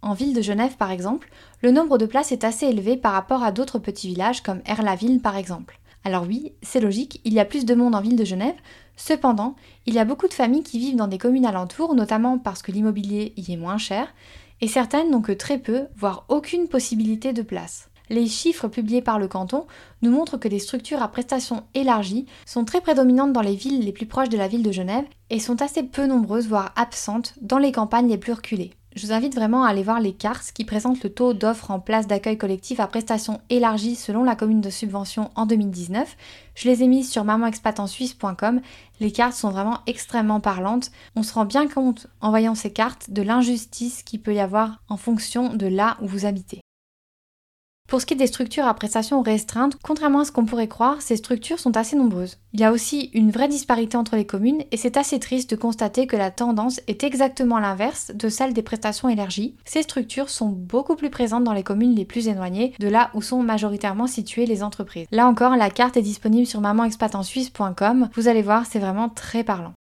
En 0.00 0.14
ville 0.14 0.32
de 0.32 0.40
Genève 0.40 0.76
par 0.78 0.90
exemple, 0.90 1.30
le 1.62 1.70
nombre 1.70 1.98
de 1.98 2.06
places 2.06 2.32
est 2.32 2.42
assez 2.42 2.64
élevé 2.66 2.96
par 2.96 3.12
rapport 3.12 3.42
à 3.42 3.52
d'autres 3.52 3.78
petits 3.78 4.08
villages 4.08 4.42
comme 4.42 4.62
Erlaville 4.64 5.20
par 5.20 5.36
exemple. 5.36 5.78
Alors 6.04 6.24
oui, 6.26 6.52
c'est 6.62 6.80
logique, 6.80 7.20
il 7.24 7.34
y 7.34 7.40
a 7.40 7.44
plus 7.44 7.66
de 7.66 7.74
monde 7.74 7.94
en 7.94 8.00
ville 8.00 8.16
de 8.16 8.24
Genève, 8.24 8.54
cependant, 8.96 9.56
il 9.84 9.92
y 9.92 9.98
a 9.98 10.06
beaucoup 10.06 10.28
de 10.28 10.32
familles 10.32 10.62
qui 10.62 10.78
vivent 10.78 10.96
dans 10.96 11.08
des 11.08 11.18
communes 11.18 11.44
alentours, 11.44 11.94
notamment 11.94 12.38
parce 12.38 12.62
que 12.62 12.72
l'immobilier 12.72 13.34
y 13.36 13.52
est 13.52 13.58
moins 13.58 13.78
cher, 13.78 14.14
et 14.62 14.68
certaines 14.68 15.10
n'ont 15.10 15.20
que 15.20 15.32
très 15.32 15.58
peu, 15.58 15.88
voire 15.96 16.24
aucune 16.28 16.68
possibilité 16.68 17.34
de 17.34 17.42
place 17.42 17.90
les 18.08 18.26
chiffres 18.26 18.68
publiés 18.68 19.02
par 19.02 19.18
le 19.18 19.28
canton 19.28 19.66
nous 20.02 20.10
montrent 20.10 20.36
que 20.36 20.48
les 20.48 20.58
structures 20.58 21.02
à 21.02 21.08
prestations 21.08 21.64
élargies 21.74 22.26
sont 22.44 22.64
très 22.64 22.80
prédominantes 22.80 23.32
dans 23.32 23.40
les 23.40 23.56
villes 23.56 23.84
les 23.84 23.92
plus 23.92 24.06
proches 24.06 24.28
de 24.28 24.38
la 24.38 24.48
ville 24.48 24.62
de 24.62 24.72
Genève 24.72 25.04
et 25.30 25.40
sont 25.40 25.62
assez 25.62 25.82
peu 25.82 26.06
nombreuses, 26.06 26.48
voire 26.48 26.72
absentes, 26.76 27.34
dans 27.40 27.58
les 27.58 27.72
campagnes 27.72 28.08
les 28.08 28.18
plus 28.18 28.32
reculées. 28.32 28.72
Je 28.96 29.06
vous 29.06 29.12
invite 29.12 29.34
vraiment 29.34 29.64
à 29.64 29.68
aller 29.68 29.82
voir 29.82 30.00
les 30.00 30.14
cartes 30.14 30.52
qui 30.52 30.64
présentent 30.64 31.04
le 31.04 31.10
taux 31.10 31.34
d'offres 31.34 31.70
en 31.70 31.80
place 31.80 32.06
d'accueil 32.06 32.38
collectif 32.38 32.80
à 32.80 32.86
prestations 32.86 33.42
élargies 33.50 33.94
selon 33.94 34.24
la 34.24 34.36
commune 34.36 34.62
de 34.62 34.70
subvention 34.70 35.30
en 35.34 35.44
2019. 35.44 36.16
Je 36.54 36.66
les 36.66 36.82
ai 36.82 36.86
mises 36.86 37.10
sur 37.10 37.22
mamanexpatensuisse.com. 37.24 38.62
Les 39.00 39.12
cartes 39.12 39.34
sont 39.34 39.50
vraiment 39.50 39.80
extrêmement 39.86 40.40
parlantes. 40.40 40.90
On 41.14 41.22
se 41.22 41.34
rend 41.34 41.44
bien 41.44 41.68
compte 41.68 42.06
en 42.22 42.30
voyant 42.30 42.54
ces 42.54 42.72
cartes 42.72 43.10
de 43.10 43.20
l'injustice 43.20 44.02
qu'il 44.02 44.22
peut 44.22 44.34
y 44.34 44.40
avoir 44.40 44.80
en 44.88 44.96
fonction 44.96 45.52
de 45.52 45.66
là 45.66 45.98
où 46.00 46.06
vous 46.06 46.24
habitez. 46.24 46.62
Pour 47.86 48.00
ce 48.00 48.06
qui 48.06 48.14
est 48.14 48.16
des 48.16 48.26
structures 48.26 48.66
à 48.66 48.74
prestations 48.74 49.22
restreintes, 49.22 49.76
contrairement 49.82 50.20
à 50.20 50.24
ce 50.24 50.32
qu'on 50.32 50.44
pourrait 50.44 50.66
croire, 50.66 51.00
ces 51.02 51.16
structures 51.16 51.60
sont 51.60 51.76
assez 51.76 51.94
nombreuses. 51.94 52.38
Il 52.52 52.60
y 52.60 52.64
a 52.64 52.72
aussi 52.72 53.10
une 53.14 53.30
vraie 53.30 53.46
disparité 53.46 53.96
entre 53.96 54.16
les 54.16 54.26
communes 54.26 54.64
et 54.72 54.76
c'est 54.76 54.96
assez 54.96 55.20
triste 55.20 55.50
de 55.50 55.56
constater 55.56 56.08
que 56.08 56.16
la 56.16 56.32
tendance 56.32 56.80
est 56.88 57.04
exactement 57.04 57.60
l'inverse 57.60 58.10
de 58.12 58.28
celle 58.28 58.54
des 58.54 58.62
prestations 58.62 59.08
élargies. 59.08 59.54
Ces 59.64 59.82
structures 59.82 60.30
sont 60.30 60.48
beaucoup 60.48 60.96
plus 60.96 61.10
présentes 61.10 61.44
dans 61.44 61.52
les 61.52 61.62
communes 61.62 61.94
les 61.94 62.04
plus 62.04 62.26
éloignées 62.26 62.74
de 62.80 62.88
là 62.88 63.10
où 63.14 63.22
sont 63.22 63.42
majoritairement 63.42 64.08
situées 64.08 64.46
les 64.46 64.64
entreprises. 64.64 65.06
Là 65.12 65.28
encore, 65.28 65.54
la 65.54 65.70
carte 65.70 65.96
est 65.96 66.02
disponible 66.02 66.46
sur 66.46 66.60
mamanexpatensuisse.com. 66.60 68.08
Vous 68.14 68.28
allez 68.28 68.42
voir, 68.42 68.66
c'est 68.66 68.80
vraiment 68.80 69.08
très 69.08 69.44
parlant. 69.44 69.74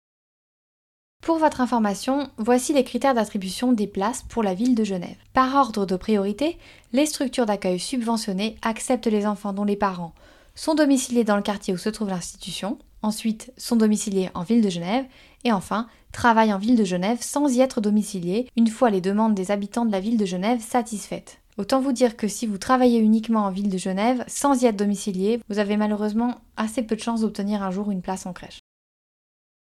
Pour 1.25 1.39
votre 1.39 1.59
information, 1.59 2.29
voici 2.37 2.71
les 2.71 2.83
critères 2.83 3.15
d'attribution 3.15 3.73
des 3.73 3.87
places 3.87 4.23
pour 4.29 4.43
la 4.43 4.53
ville 4.53 4.75
de 4.75 4.83
Genève. 4.83 5.17
Par 5.33 5.55
ordre 5.55 5.87
de 5.87 5.95
priorité, 5.95 6.59
les 6.93 7.07
structures 7.07 7.47
d'accueil 7.47 7.79
subventionnées 7.79 8.57
acceptent 8.61 9.07
les 9.07 9.25
enfants 9.25 9.51
dont 9.51 9.63
les 9.63 9.75
parents 9.75 10.13
sont 10.53 10.75
domiciliés 10.75 11.23
dans 11.23 11.35
le 11.35 11.41
quartier 11.41 11.73
où 11.73 11.77
se 11.77 11.89
trouve 11.89 12.09
l'institution, 12.09 12.77
ensuite 13.01 13.51
sont 13.57 13.75
domiciliés 13.75 14.29
en 14.35 14.43
ville 14.43 14.61
de 14.61 14.69
Genève, 14.69 15.05
et 15.43 15.51
enfin 15.51 15.87
travaillent 16.11 16.53
en 16.53 16.59
ville 16.59 16.75
de 16.75 16.83
Genève 16.83 17.17
sans 17.21 17.51
y 17.51 17.59
être 17.59 17.81
domiciliés 17.81 18.47
une 18.55 18.67
fois 18.67 18.91
les 18.91 19.01
demandes 19.01 19.33
des 19.33 19.49
habitants 19.49 19.85
de 19.85 19.91
la 19.91 20.01
ville 20.01 20.17
de 20.17 20.27
Genève 20.27 20.61
satisfaites. 20.61 21.39
Autant 21.57 21.81
vous 21.81 21.91
dire 21.91 22.17
que 22.17 22.27
si 22.27 22.45
vous 22.45 22.59
travaillez 22.59 22.99
uniquement 22.99 23.45
en 23.45 23.49
ville 23.49 23.69
de 23.69 23.79
Genève 23.79 24.23
sans 24.27 24.61
y 24.61 24.67
être 24.67 24.77
domicilié, 24.77 25.39
vous 25.49 25.57
avez 25.57 25.75
malheureusement 25.75 26.35
assez 26.55 26.83
peu 26.83 26.95
de 26.95 27.01
chances 27.01 27.21
d'obtenir 27.21 27.63
un 27.63 27.71
jour 27.71 27.89
une 27.89 28.03
place 28.03 28.27
en 28.27 28.33
crèche. 28.33 28.59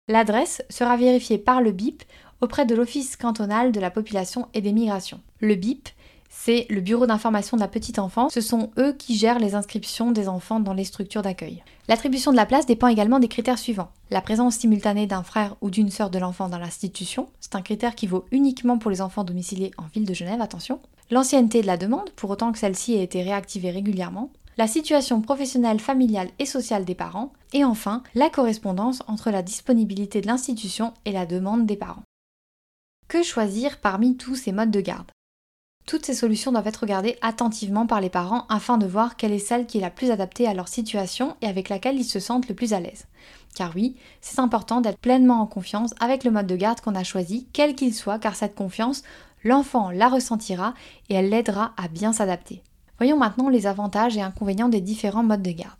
L'adresse 0.09 0.61
sera 0.69 0.95
vérifiée 0.95 1.37
par 1.37 1.61
le 1.61 1.71
BIP 1.71 2.03
auprès 2.39 2.65
de 2.65 2.75
l'Office 2.75 3.17
cantonal 3.17 3.73
de 3.73 3.79
la 3.81 3.91
population 3.91 4.47
et 4.53 4.61
des 4.61 4.71
migrations. 4.71 5.19
Le 5.39 5.55
BIP, 5.55 5.89
c'est 6.29 6.65
le 6.69 6.79
bureau 6.79 7.05
d'information 7.05 7.57
de 7.57 7.61
la 7.61 7.67
petite 7.67 7.99
enfance. 7.99 8.33
Ce 8.33 8.39
sont 8.39 8.71
eux 8.77 8.93
qui 8.93 9.17
gèrent 9.17 9.39
les 9.39 9.53
inscriptions 9.53 10.11
des 10.11 10.29
enfants 10.29 10.61
dans 10.61 10.73
les 10.73 10.85
structures 10.85 11.23
d'accueil. 11.23 11.61
L'attribution 11.89 12.31
de 12.31 12.37
la 12.37 12.45
place 12.45 12.65
dépend 12.65 12.87
également 12.87 13.19
des 13.19 13.27
critères 13.27 13.59
suivants. 13.59 13.91
La 14.09 14.21
présence 14.21 14.55
simultanée 14.55 15.07
d'un 15.07 15.23
frère 15.23 15.55
ou 15.59 15.69
d'une 15.69 15.89
sœur 15.89 16.09
de 16.09 16.19
l'enfant 16.19 16.47
dans 16.47 16.57
l'institution, 16.57 17.27
c'est 17.41 17.55
un 17.55 17.61
critère 17.61 17.95
qui 17.95 18.07
vaut 18.07 18.25
uniquement 18.31 18.77
pour 18.77 18.91
les 18.91 19.01
enfants 19.01 19.25
domiciliés 19.25 19.71
en 19.77 19.87
ville 19.93 20.05
de 20.05 20.13
Genève, 20.13 20.39
attention. 20.39 20.79
L'ancienneté 21.11 21.61
de 21.61 21.67
la 21.67 21.75
demande, 21.75 22.11
pour 22.11 22.29
autant 22.29 22.53
que 22.53 22.59
celle-ci 22.59 22.93
ait 22.93 23.03
été 23.03 23.23
réactivée 23.23 23.71
régulièrement 23.71 24.29
la 24.57 24.67
situation 24.67 25.21
professionnelle, 25.21 25.79
familiale 25.79 26.29
et 26.39 26.45
sociale 26.45 26.85
des 26.85 26.95
parents, 26.95 27.33
et 27.53 27.63
enfin 27.63 28.03
la 28.15 28.29
correspondance 28.29 29.03
entre 29.07 29.29
la 29.31 29.43
disponibilité 29.43 30.21
de 30.21 30.27
l'institution 30.27 30.93
et 31.05 31.11
la 31.11 31.25
demande 31.25 31.65
des 31.65 31.77
parents. 31.77 32.03
Que 33.07 33.23
choisir 33.23 33.79
parmi 33.79 34.17
tous 34.17 34.35
ces 34.35 34.51
modes 34.51 34.71
de 34.71 34.81
garde? 34.81 35.11
Toutes 35.85 36.05
ces 36.05 36.13
solutions 36.13 36.51
doivent 36.51 36.67
être 36.67 36.81
regardées 36.81 37.17
attentivement 37.21 37.87
par 37.87 38.01
les 38.01 38.09
parents 38.09 38.45
afin 38.49 38.77
de 38.77 38.85
voir 38.85 39.15
quelle 39.15 39.31
est 39.31 39.39
celle 39.39 39.65
qui 39.65 39.77
est 39.77 39.81
la 39.81 39.89
plus 39.89 40.11
adaptée 40.11 40.45
à 40.45 40.53
leur 40.53 40.67
situation 40.67 41.37
et 41.41 41.47
avec 41.47 41.69
laquelle 41.69 41.95
ils 41.95 42.03
se 42.03 42.19
sentent 42.19 42.49
le 42.49 42.55
plus 42.55 42.73
à 42.73 42.81
l'aise. 42.81 43.05
Car 43.55 43.71
oui, 43.73 43.95
c'est 44.19 44.39
important 44.39 44.81
d'être 44.81 44.99
pleinement 44.99 45.39
en 45.39 45.47
confiance 45.47 45.93
avec 46.01 46.25
le 46.25 46.31
mode 46.31 46.47
de 46.47 46.57
garde 46.57 46.81
qu'on 46.81 46.95
a 46.95 47.05
choisi, 47.05 47.47
quel 47.53 47.73
qu'il 47.73 47.93
soit, 47.93 48.19
car 48.19 48.35
cette 48.35 48.55
confiance, 48.55 49.03
l'enfant 49.45 49.89
la 49.89 50.09
ressentira 50.09 50.73
et 51.07 51.13
elle 51.13 51.29
l'aidera 51.29 51.73
à 51.77 51.87
bien 51.87 52.11
s'adapter. 52.11 52.61
Voyons 52.97 53.17
maintenant 53.17 53.49
les 53.49 53.67
avantages 53.67 54.17
et 54.17 54.21
inconvénients 54.21 54.69
des 54.69 54.81
différents 54.81 55.23
modes 55.23 55.43
de 55.43 55.51
garde. 55.51 55.77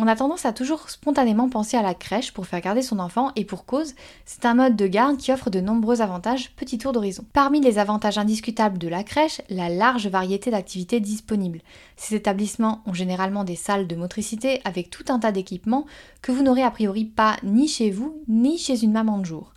On 0.00 0.06
a 0.06 0.14
tendance 0.14 0.46
à 0.46 0.52
toujours 0.52 0.90
spontanément 0.90 1.48
penser 1.48 1.76
à 1.76 1.82
la 1.82 1.92
crèche 1.92 2.32
pour 2.32 2.46
faire 2.46 2.60
garder 2.60 2.82
son 2.82 3.00
enfant 3.00 3.32
et 3.34 3.44
pour 3.44 3.66
cause, 3.66 3.94
c'est 4.24 4.44
un 4.44 4.54
mode 4.54 4.76
de 4.76 4.86
garde 4.86 5.16
qui 5.16 5.32
offre 5.32 5.50
de 5.50 5.60
nombreux 5.60 6.00
avantages, 6.00 6.52
petit 6.54 6.78
tour 6.78 6.92
d'horizon. 6.92 7.24
Parmi 7.32 7.60
les 7.60 7.78
avantages 7.78 8.16
indiscutables 8.16 8.78
de 8.78 8.86
la 8.86 9.02
crèche, 9.02 9.40
la 9.48 9.68
large 9.68 10.06
variété 10.06 10.52
d'activités 10.52 11.00
disponibles. 11.00 11.62
Ces 11.96 12.14
établissements 12.14 12.80
ont 12.86 12.94
généralement 12.94 13.42
des 13.42 13.56
salles 13.56 13.88
de 13.88 13.96
motricité 13.96 14.60
avec 14.64 14.88
tout 14.88 15.04
un 15.08 15.18
tas 15.18 15.32
d'équipements 15.32 15.86
que 16.22 16.30
vous 16.30 16.44
n'aurez 16.44 16.62
a 16.62 16.70
priori 16.70 17.04
pas 17.04 17.36
ni 17.42 17.66
chez 17.66 17.90
vous 17.90 18.22
ni 18.28 18.56
chez 18.56 18.84
une 18.84 18.92
maman 18.92 19.18
de 19.18 19.26
jour. 19.26 19.52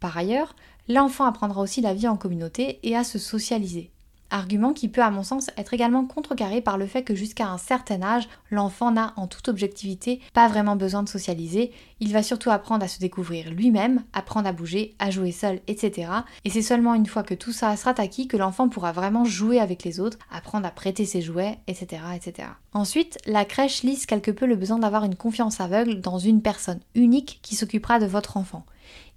Par 0.00 0.18
ailleurs, 0.18 0.56
l'enfant 0.88 1.24
apprendra 1.24 1.60
aussi 1.60 1.80
la 1.80 1.94
vie 1.94 2.08
en 2.08 2.16
communauté 2.16 2.80
et 2.82 2.96
à 2.96 3.04
se 3.04 3.20
socialiser. 3.20 3.93
Argument 4.34 4.72
qui 4.72 4.88
peut 4.88 5.02
à 5.02 5.10
mon 5.10 5.22
sens 5.22 5.50
être 5.56 5.74
également 5.74 6.04
contrecarré 6.04 6.60
par 6.60 6.76
le 6.76 6.86
fait 6.86 7.04
que 7.04 7.14
jusqu'à 7.14 7.46
un 7.46 7.56
certain 7.56 8.02
âge, 8.02 8.28
l'enfant 8.50 8.90
n'a 8.90 9.14
en 9.16 9.28
toute 9.28 9.48
objectivité 9.48 10.20
pas 10.32 10.48
vraiment 10.48 10.76
besoin 10.76 11.02
de 11.04 11.08
socialiser, 11.08 11.70
il 12.00 12.12
va 12.12 12.22
surtout 12.22 12.50
apprendre 12.50 12.84
à 12.84 12.88
se 12.88 12.98
découvrir 12.98 13.50
lui-même, 13.50 14.02
apprendre 14.12 14.48
à 14.48 14.52
bouger, 14.52 14.94
à 14.98 15.10
jouer 15.10 15.30
seul, 15.30 15.60
etc. 15.68 16.10
Et 16.44 16.50
c'est 16.50 16.62
seulement 16.62 16.94
une 16.94 17.06
fois 17.06 17.22
que 17.22 17.34
tout 17.34 17.52
ça 17.52 17.76
sera 17.76 17.94
acquis 17.96 18.26
que 18.26 18.36
l'enfant 18.36 18.68
pourra 18.68 18.90
vraiment 18.90 19.24
jouer 19.24 19.60
avec 19.60 19.84
les 19.84 20.00
autres, 20.00 20.18
apprendre 20.30 20.66
à 20.66 20.72
prêter 20.72 21.04
ses 21.04 21.22
jouets, 21.22 21.58
etc. 21.68 22.02
etc. 22.14 22.48
Ensuite, 22.72 23.18
la 23.26 23.44
crèche 23.44 23.84
lisse 23.84 24.04
quelque 24.04 24.32
peu 24.32 24.46
le 24.46 24.56
besoin 24.56 24.80
d'avoir 24.80 25.04
une 25.04 25.14
confiance 25.14 25.60
aveugle 25.60 26.00
dans 26.00 26.18
une 26.18 26.42
personne 26.42 26.80
unique 26.96 27.38
qui 27.42 27.54
s'occupera 27.54 28.00
de 28.00 28.06
votre 28.06 28.36
enfant. 28.36 28.66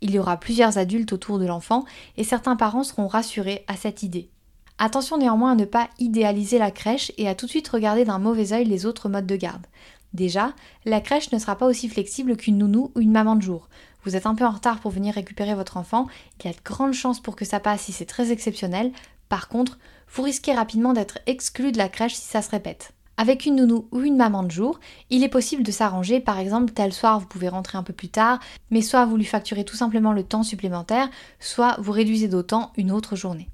Il 0.01 0.11
y 0.11 0.19
aura 0.19 0.37
plusieurs 0.37 0.77
adultes 0.77 1.11
autour 1.11 1.39
de 1.39 1.47
l'enfant 1.47 1.85
et 2.17 2.23
certains 2.23 2.55
parents 2.55 2.83
seront 2.83 3.07
rassurés 3.07 3.65
à 3.67 3.75
cette 3.75 4.03
idée. 4.03 4.29
Attention 4.79 5.17
néanmoins 5.17 5.53
à 5.53 5.55
ne 5.55 5.65
pas 5.65 5.89
idéaliser 5.97 6.59
la 6.59 6.69
crèche 6.69 7.11
et 7.17 7.27
à 7.27 7.33
tout 7.33 7.47
de 7.47 7.51
suite 7.51 7.67
regarder 7.67 8.05
d'un 8.05 8.19
mauvais 8.19 8.53
œil 8.53 8.65
les 8.65 8.85
autres 8.85 9.09
modes 9.09 9.25
de 9.25 9.35
garde. 9.35 9.65
Déjà, 10.13 10.53
la 10.85 11.01
crèche 11.01 11.31
ne 11.31 11.39
sera 11.39 11.55
pas 11.55 11.65
aussi 11.65 11.89
flexible 11.89 12.37
qu'une 12.37 12.59
nounou 12.59 12.91
ou 12.95 13.01
une 13.01 13.11
maman 13.11 13.35
de 13.35 13.41
jour. 13.41 13.69
Vous 14.03 14.15
êtes 14.15 14.27
un 14.27 14.35
peu 14.35 14.45
en 14.45 14.51
retard 14.51 14.79
pour 14.79 14.91
venir 14.91 15.15
récupérer 15.15 15.55
votre 15.55 15.77
enfant, 15.77 16.07
il 16.39 16.45
y 16.45 16.49
a 16.49 16.53
de 16.53 16.63
grandes 16.63 16.93
chances 16.93 17.19
pour 17.19 17.35
que 17.35 17.43
ça 17.43 17.59
passe 17.59 17.81
si 17.81 17.91
c'est 17.91 18.05
très 18.05 18.31
exceptionnel. 18.31 18.91
Par 19.29 19.49
contre, 19.49 19.79
vous 20.13 20.21
risquez 20.21 20.53
rapidement 20.53 20.93
d'être 20.93 21.19
exclu 21.25 21.71
de 21.71 21.77
la 21.77 21.89
crèche 21.89 22.15
si 22.15 22.27
ça 22.27 22.43
se 22.43 22.51
répète. 22.51 22.93
Avec 23.17 23.47
une 23.47 23.55
nounou 23.55 23.87
ou 23.91 24.01
une 24.01 24.15
maman 24.15 24.43
de 24.43 24.51
jour, 24.51 24.79
il 25.09 25.23
est 25.23 25.27
possible 25.27 25.63
de 25.63 25.71
s'arranger, 25.71 26.19
par 26.19 26.37
exemple 26.37 26.71
tel 26.71 26.93
soir 26.93 27.19
vous 27.19 27.25
pouvez 27.25 27.49
rentrer 27.49 27.79
un 27.79 27.83
peu 27.83 27.93
plus 27.93 28.09
tard, 28.09 28.39
mais 28.69 28.83
soit 28.83 29.05
vous 29.05 29.17
lui 29.17 29.25
facturez 29.25 29.65
tout 29.65 29.75
simplement 29.75 30.13
le 30.13 30.21
temps 30.21 30.43
supplémentaire, 30.43 31.09
soit 31.39 31.77
vous 31.79 31.91
réduisez 31.91 32.27
d'autant 32.27 32.71
une 32.77 32.91
autre 32.91 33.15
journée. 33.15 33.49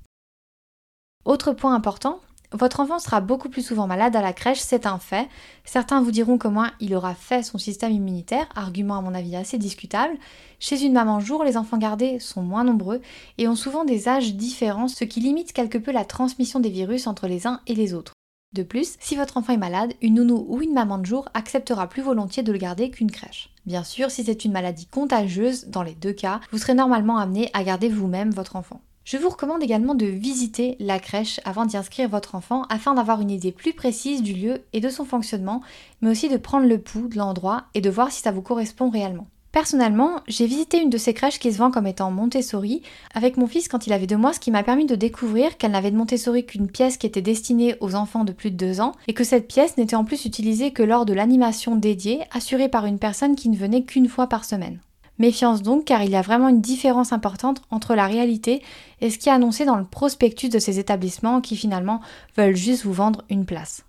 Autre 1.26 1.54
point 1.54 1.74
important, 1.74 2.20
votre 2.52 2.82
enfant 2.82 3.00
sera 3.00 3.20
beaucoup 3.20 3.50
plus 3.50 3.62
souvent 3.62 3.88
malade 3.88 4.16
à 4.16 4.22
la 4.22 4.32
crèche, 4.32 4.60
c'est 4.60 4.86
un 4.86 5.00
fait. 5.00 5.28
Certains 5.64 6.02
vous 6.02 6.12
diront 6.12 6.38
qu'au 6.38 6.52
moins 6.52 6.72
il 6.80 6.94
aura 6.94 7.16
fait 7.16 7.44
son 7.44 7.58
système 7.58 7.92
immunitaire, 7.92 8.48
argument 8.56 8.98
à 8.98 9.02
mon 9.02 9.16
avis 9.16 9.36
assez 9.36 9.58
discutable. 9.58 10.16
Chez 10.60 10.84
une 10.84 10.94
maman 10.94 11.20
jour, 11.20 11.44
les 11.44 11.58
enfants 11.58 11.78
gardés 11.78 12.20
sont 12.20 12.44
moins 12.44 12.64
nombreux 12.64 13.02
et 13.38 13.48
ont 13.48 13.56
souvent 13.56 13.86
des 13.86 14.08
âges 14.08 14.36
différents, 14.36 14.88
ce 14.88 15.04
qui 15.04 15.20
limite 15.20 15.54
quelque 15.54 15.78
peu 15.78 15.92
la 15.92 16.06
transmission 16.06 16.60
des 16.60 16.70
virus 16.70 17.08
entre 17.08 17.28
les 17.28 17.48
uns 17.48 17.62
et 17.68 17.74
les 17.74 17.94
autres. 17.94 18.14
De 18.54 18.62
plus, 18.62 18.98
si 19.00 19.16
votre 19.16 19.38
enfant 19.38 19.54
est 19.54 19.58
malade, 19.58 19.94
une 20.02 20.16
nounou 20.16 20.46
ou 20.48 20.62
une 20.62 20.74
maman 20.74 21.00
de 21.00 21.08
jour 21.08 21.28
acceptera 21.34 21.88
plus 21.88 22.04
volontiers 22.04 22.44
de 22.44 22.52
le 22.52 22.60
garder 22.60 22.92
qu'une 22.92 23.10
crèche. 23.10 23.50
Bien 23.66 23.84
sûr, 23.84 24.12
si 24.12 24.26
c'est 24.26 24.46
une 24.46 24.52
maladie 24.52 24.86
contagieuse, 24.86 25.70
dans 25.70 25.82
les 25.82 25.96
deux 25.96 26.14
cas, 26.14 26.40
vous 26.52 26.60
serez 26.60 26.76
normalement 26.76 27.18
amené 27.18 27.50
à 27.54 27.64
garder 27.64 27.90
vous-même 27.90 28.30
votre 28.30 28.58
enfant. 28.58 28.82
Je 29.06 29.18
vous 29.18 29.30
recommande 29.30 29.62
également 29.62 29.96
de 29.96 30.06
visiter 30.06 30.78
la 30.80 30.98
crèche 30.98 31.42
avant 31.44 31.66
d'y 31.66 31.76
inscrire 31.76 32.08
votre 32.08 32.36
enfant 32.36 32.64
afin 32.70 32.94
d'avoir 32.94 33.20
une 33.20 33.32
idée 33.32 33.52
plus 33.52 33.74
précise 33.74 34.24
du 34.24 34.34
lieu 34.34 34.62
et 34.72 34.80
de 34.80 34.90
son 34.90 35.04
fonctionnement, 35.04 35.62
mais 36.02 36.10
aussi 36.10 36.30
de 36.30 36.38
prendre 36.38 36.68
le 36.68 36.78
pouls 36.78 37.10
de 37.10 37.18
l'endroit 37.18 37.66
et 37.74 37.82
de 37.82 37.90
voir 37.90 38.12
si 38.12 38.22
ça 38.22 38.32
vous 38.32 38.42
correspond 38.42 38.90
réellement. 38.90 39.28
Personnellement, 39.52 40.22
j'ai 40.28 40.48
visité 40.48 40.82
une 40.82 40.90
de 40.90 40.98
ces 40.98 41.14
crèches 41.14 41.38
qui 41.38 41.52
se 41.52 41.60
vend 41.60 41.70
comme 41.70 41.86
étant 41.86 42.10
Montessori 42.10 42.82
avec 43.14 43.38
mon 43.38 43.46
fils 43.46 43.68
quand 43.68 43.86
il 43.86 43.94
avait 43.94 44.08
deux 44.08 44.18
mois, 44.18 44.34
ce 44.34 44.40
qui 44.40 44.50
m'a 44.50 44.64
permis 44.64 44.88
de 44.88 44.96
découvrir 44.96 45.58
qu'elle 45.58 45.72
n'avait 45.72 45.92
de 45.92 45.98
Montessori 45.98 46.46
qu'une 46.46 46.72
pièce 46.72 46.98
qui 46.98 47.06
était 47.06 47.22
destinée 47.22 47.76
aux 47.82 47.94
enfants 47.94 48.24
de 48.24 48.32
plus 48.32 48.52
de 48.52 48.58
deux 48.58 48.82
ans 48.82 48.94
et 49.08 49.14
que 49.14 49.24
cette 49.24 49.48
pièce 49.48 49.78
n'était 49.78 49.96
en 49.96 50.06
plus 50.06 50.26
utilisée 50.26 50.72
que 50.72 50.82
lors 50.82 51.06
de 51.06 51.14
l'animation 51.14 51.76
dédiée 51.76 52.22
assurée 52.32 52.70
par 52.70 52.86
une 52.86 53.00
personne 53.00 53.36
qui 53.36 53.50
ne 53.50 53.58
venait 53.58 53.84
qu'une 53.84 54.08
fois 54.08 54.26
par 54.26 54.44
semaine. 54.44 54.80
Méfiance 55.20 55.62
donc 55.62 55.86
car 55.86 56.04
il 56.04 56.12
y 56.12 56.16
a 56.16 56.22
vraiment 56.22 56.50
une 56.50 56.62
différence 56.62 57.14
importante 57.14 57.62
entre 57.70 57.96
la 57.96 58.08
réalité 58.08 58.62
et 59.02 59.10
ce 59.10 59.18
qui 59.18 59.30
est 59.30 59.34
annoncé 59.34 59.66
dans 59.66 59.76
le 59.76 59.86
prospectus 59.86 60.50
de 60.50 60.60
ces 60.60 60.80
établissements 60.80 61.42
qui 61.42 61.56
finalement 61.56 62.02
veulent 62.36 62.56
juste 62.56 62.84
vous 62.84 62.94
vendre 62.94 63.24
une 63.30 63.46
place. 63.46 63.86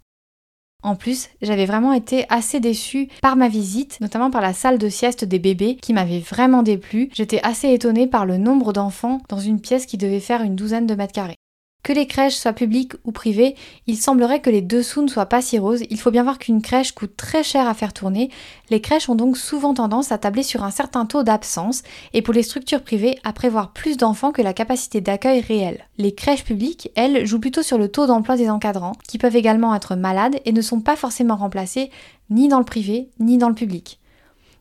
En 0.83 0.97
plus, 0.97 1.31
j'avais 1.41 1.65
vraiment 1.65 1.95
été 1.95 2.27
assez 2.29 2.61
déçue 2.61 3.09
par 3.23 3.37
ma 3.37 3.49
visite, 3.49 3.99
notamment 4.03 4.31
par 4.31 4.43
la 4.43 4.53
salle 4.53 4.77
de 4.77 4.91
sieste 4.91 5.25
des 5.25 5.39
bébés 5.39 5.77
qui 5.77 5.95
m'avait 5.95 6.21
vraiment 6.21 6.63
déplu. 6.63 7.09
J'étais 7.15 7.41
assez 7.43 7.73
étonnée 7.73 8.07
par 8.07 8.27
le 8.27 8.37
nombre 8.37 8.75
d'enfants 8.75 9.23
dans 9.31 9.39
une 9.39 9.63
pièce 9.63 9.87
qui 9.87 9.97
devait 9.97 10.21
faire 10.21 10.43
une 10.43 10.57
douzaine 10.57 10.87
de 10.87 10.95
mètres 10.95 11.15
carrés. 11.15 11.39
Que 11.85 11.93
les 11.93 12.07
crèches 12.07 12.37
soient 12.37 12.55
publiques 12.55 12.95
ou 13.05 13.13
privées, 13.13 13.57
il 13.87 13.99
semblerait 13.99 14.41
que 14.41 14.49
les 14.49 14.63
dessous 14.63 15.03
ne 15.03 15.07
soient 15.07 15.27
pas 15.27 15.43
si 15.43 15.59
roses. 15.59 15.83
Il 15.91 16.01
faut 16.01 16.11
bien 16.11 16.23
voir 16.23 16.39
qu'une 16.39 16.63
crèche 16.63 16.93
coûte 16.93 17.15
très 17.15 17.43
cher 17.43 17.69
à 17.69 17.75
faire 17.75 17.93
tourner. 17.93 18.31
Les 18.71 18.81
crèches 18.81 19.11
ont 19.11 19.15
donc 19.15 19.37
souvent 19.37 19.75
tendance 19.75 20.11
à 20.11 20.17
tabler 20.17 20.43
sur 20.43 20.65
un 20.65 20.71
certain 20.71 21.05
taux 21.05 21.23
d'absence 21.23 21.83
et 22.15 22.23
pour 22.23 22.33
les 22.33 22.43
structures 22.43 22.83
privées 22.83 23.19
à 23.23 23.35
prévoir 23.35 23.75
plus 23.75 23.99
d'enfants 23.99 24.33
que 24.33 24.41
la 24.41 24.55
capacité 24.55 25.03
d'accueil 25.03 25.43
réelle. 25.43 25.85
Les 25.99 26.15
crèches 26.15 26.45
publiques, 26.45 26.91
elles, 26.97 27.27
jouent 27.27 27.39
plutôt 27.39 27.63
sur 27.63 27.77
le 27.77 27.89
taux 27.89 28.07
d'emploi 28.07 28.39
des 28.39 28.49
encadrants, 28.49 28.97
qui 29.07 29.19
peuvent 29.19 29.37
également 29.37 29.75
être 29.75 29.95
malades 29.95 30.41
et 30.47 30.53
ne 30.53 30.63
sont 30.63 30.81
pas 30.81 30.97
forcément 30.97 31.37
remplacés 31.37 31.91
ni 32.31 32.49
dans 32.49 32.61
le 32.61 32.65
privé 32.65 33.11
ni 33.21 33.37
dans 33.37 33.51
le 33.51 33.55
public. 33.55 34.01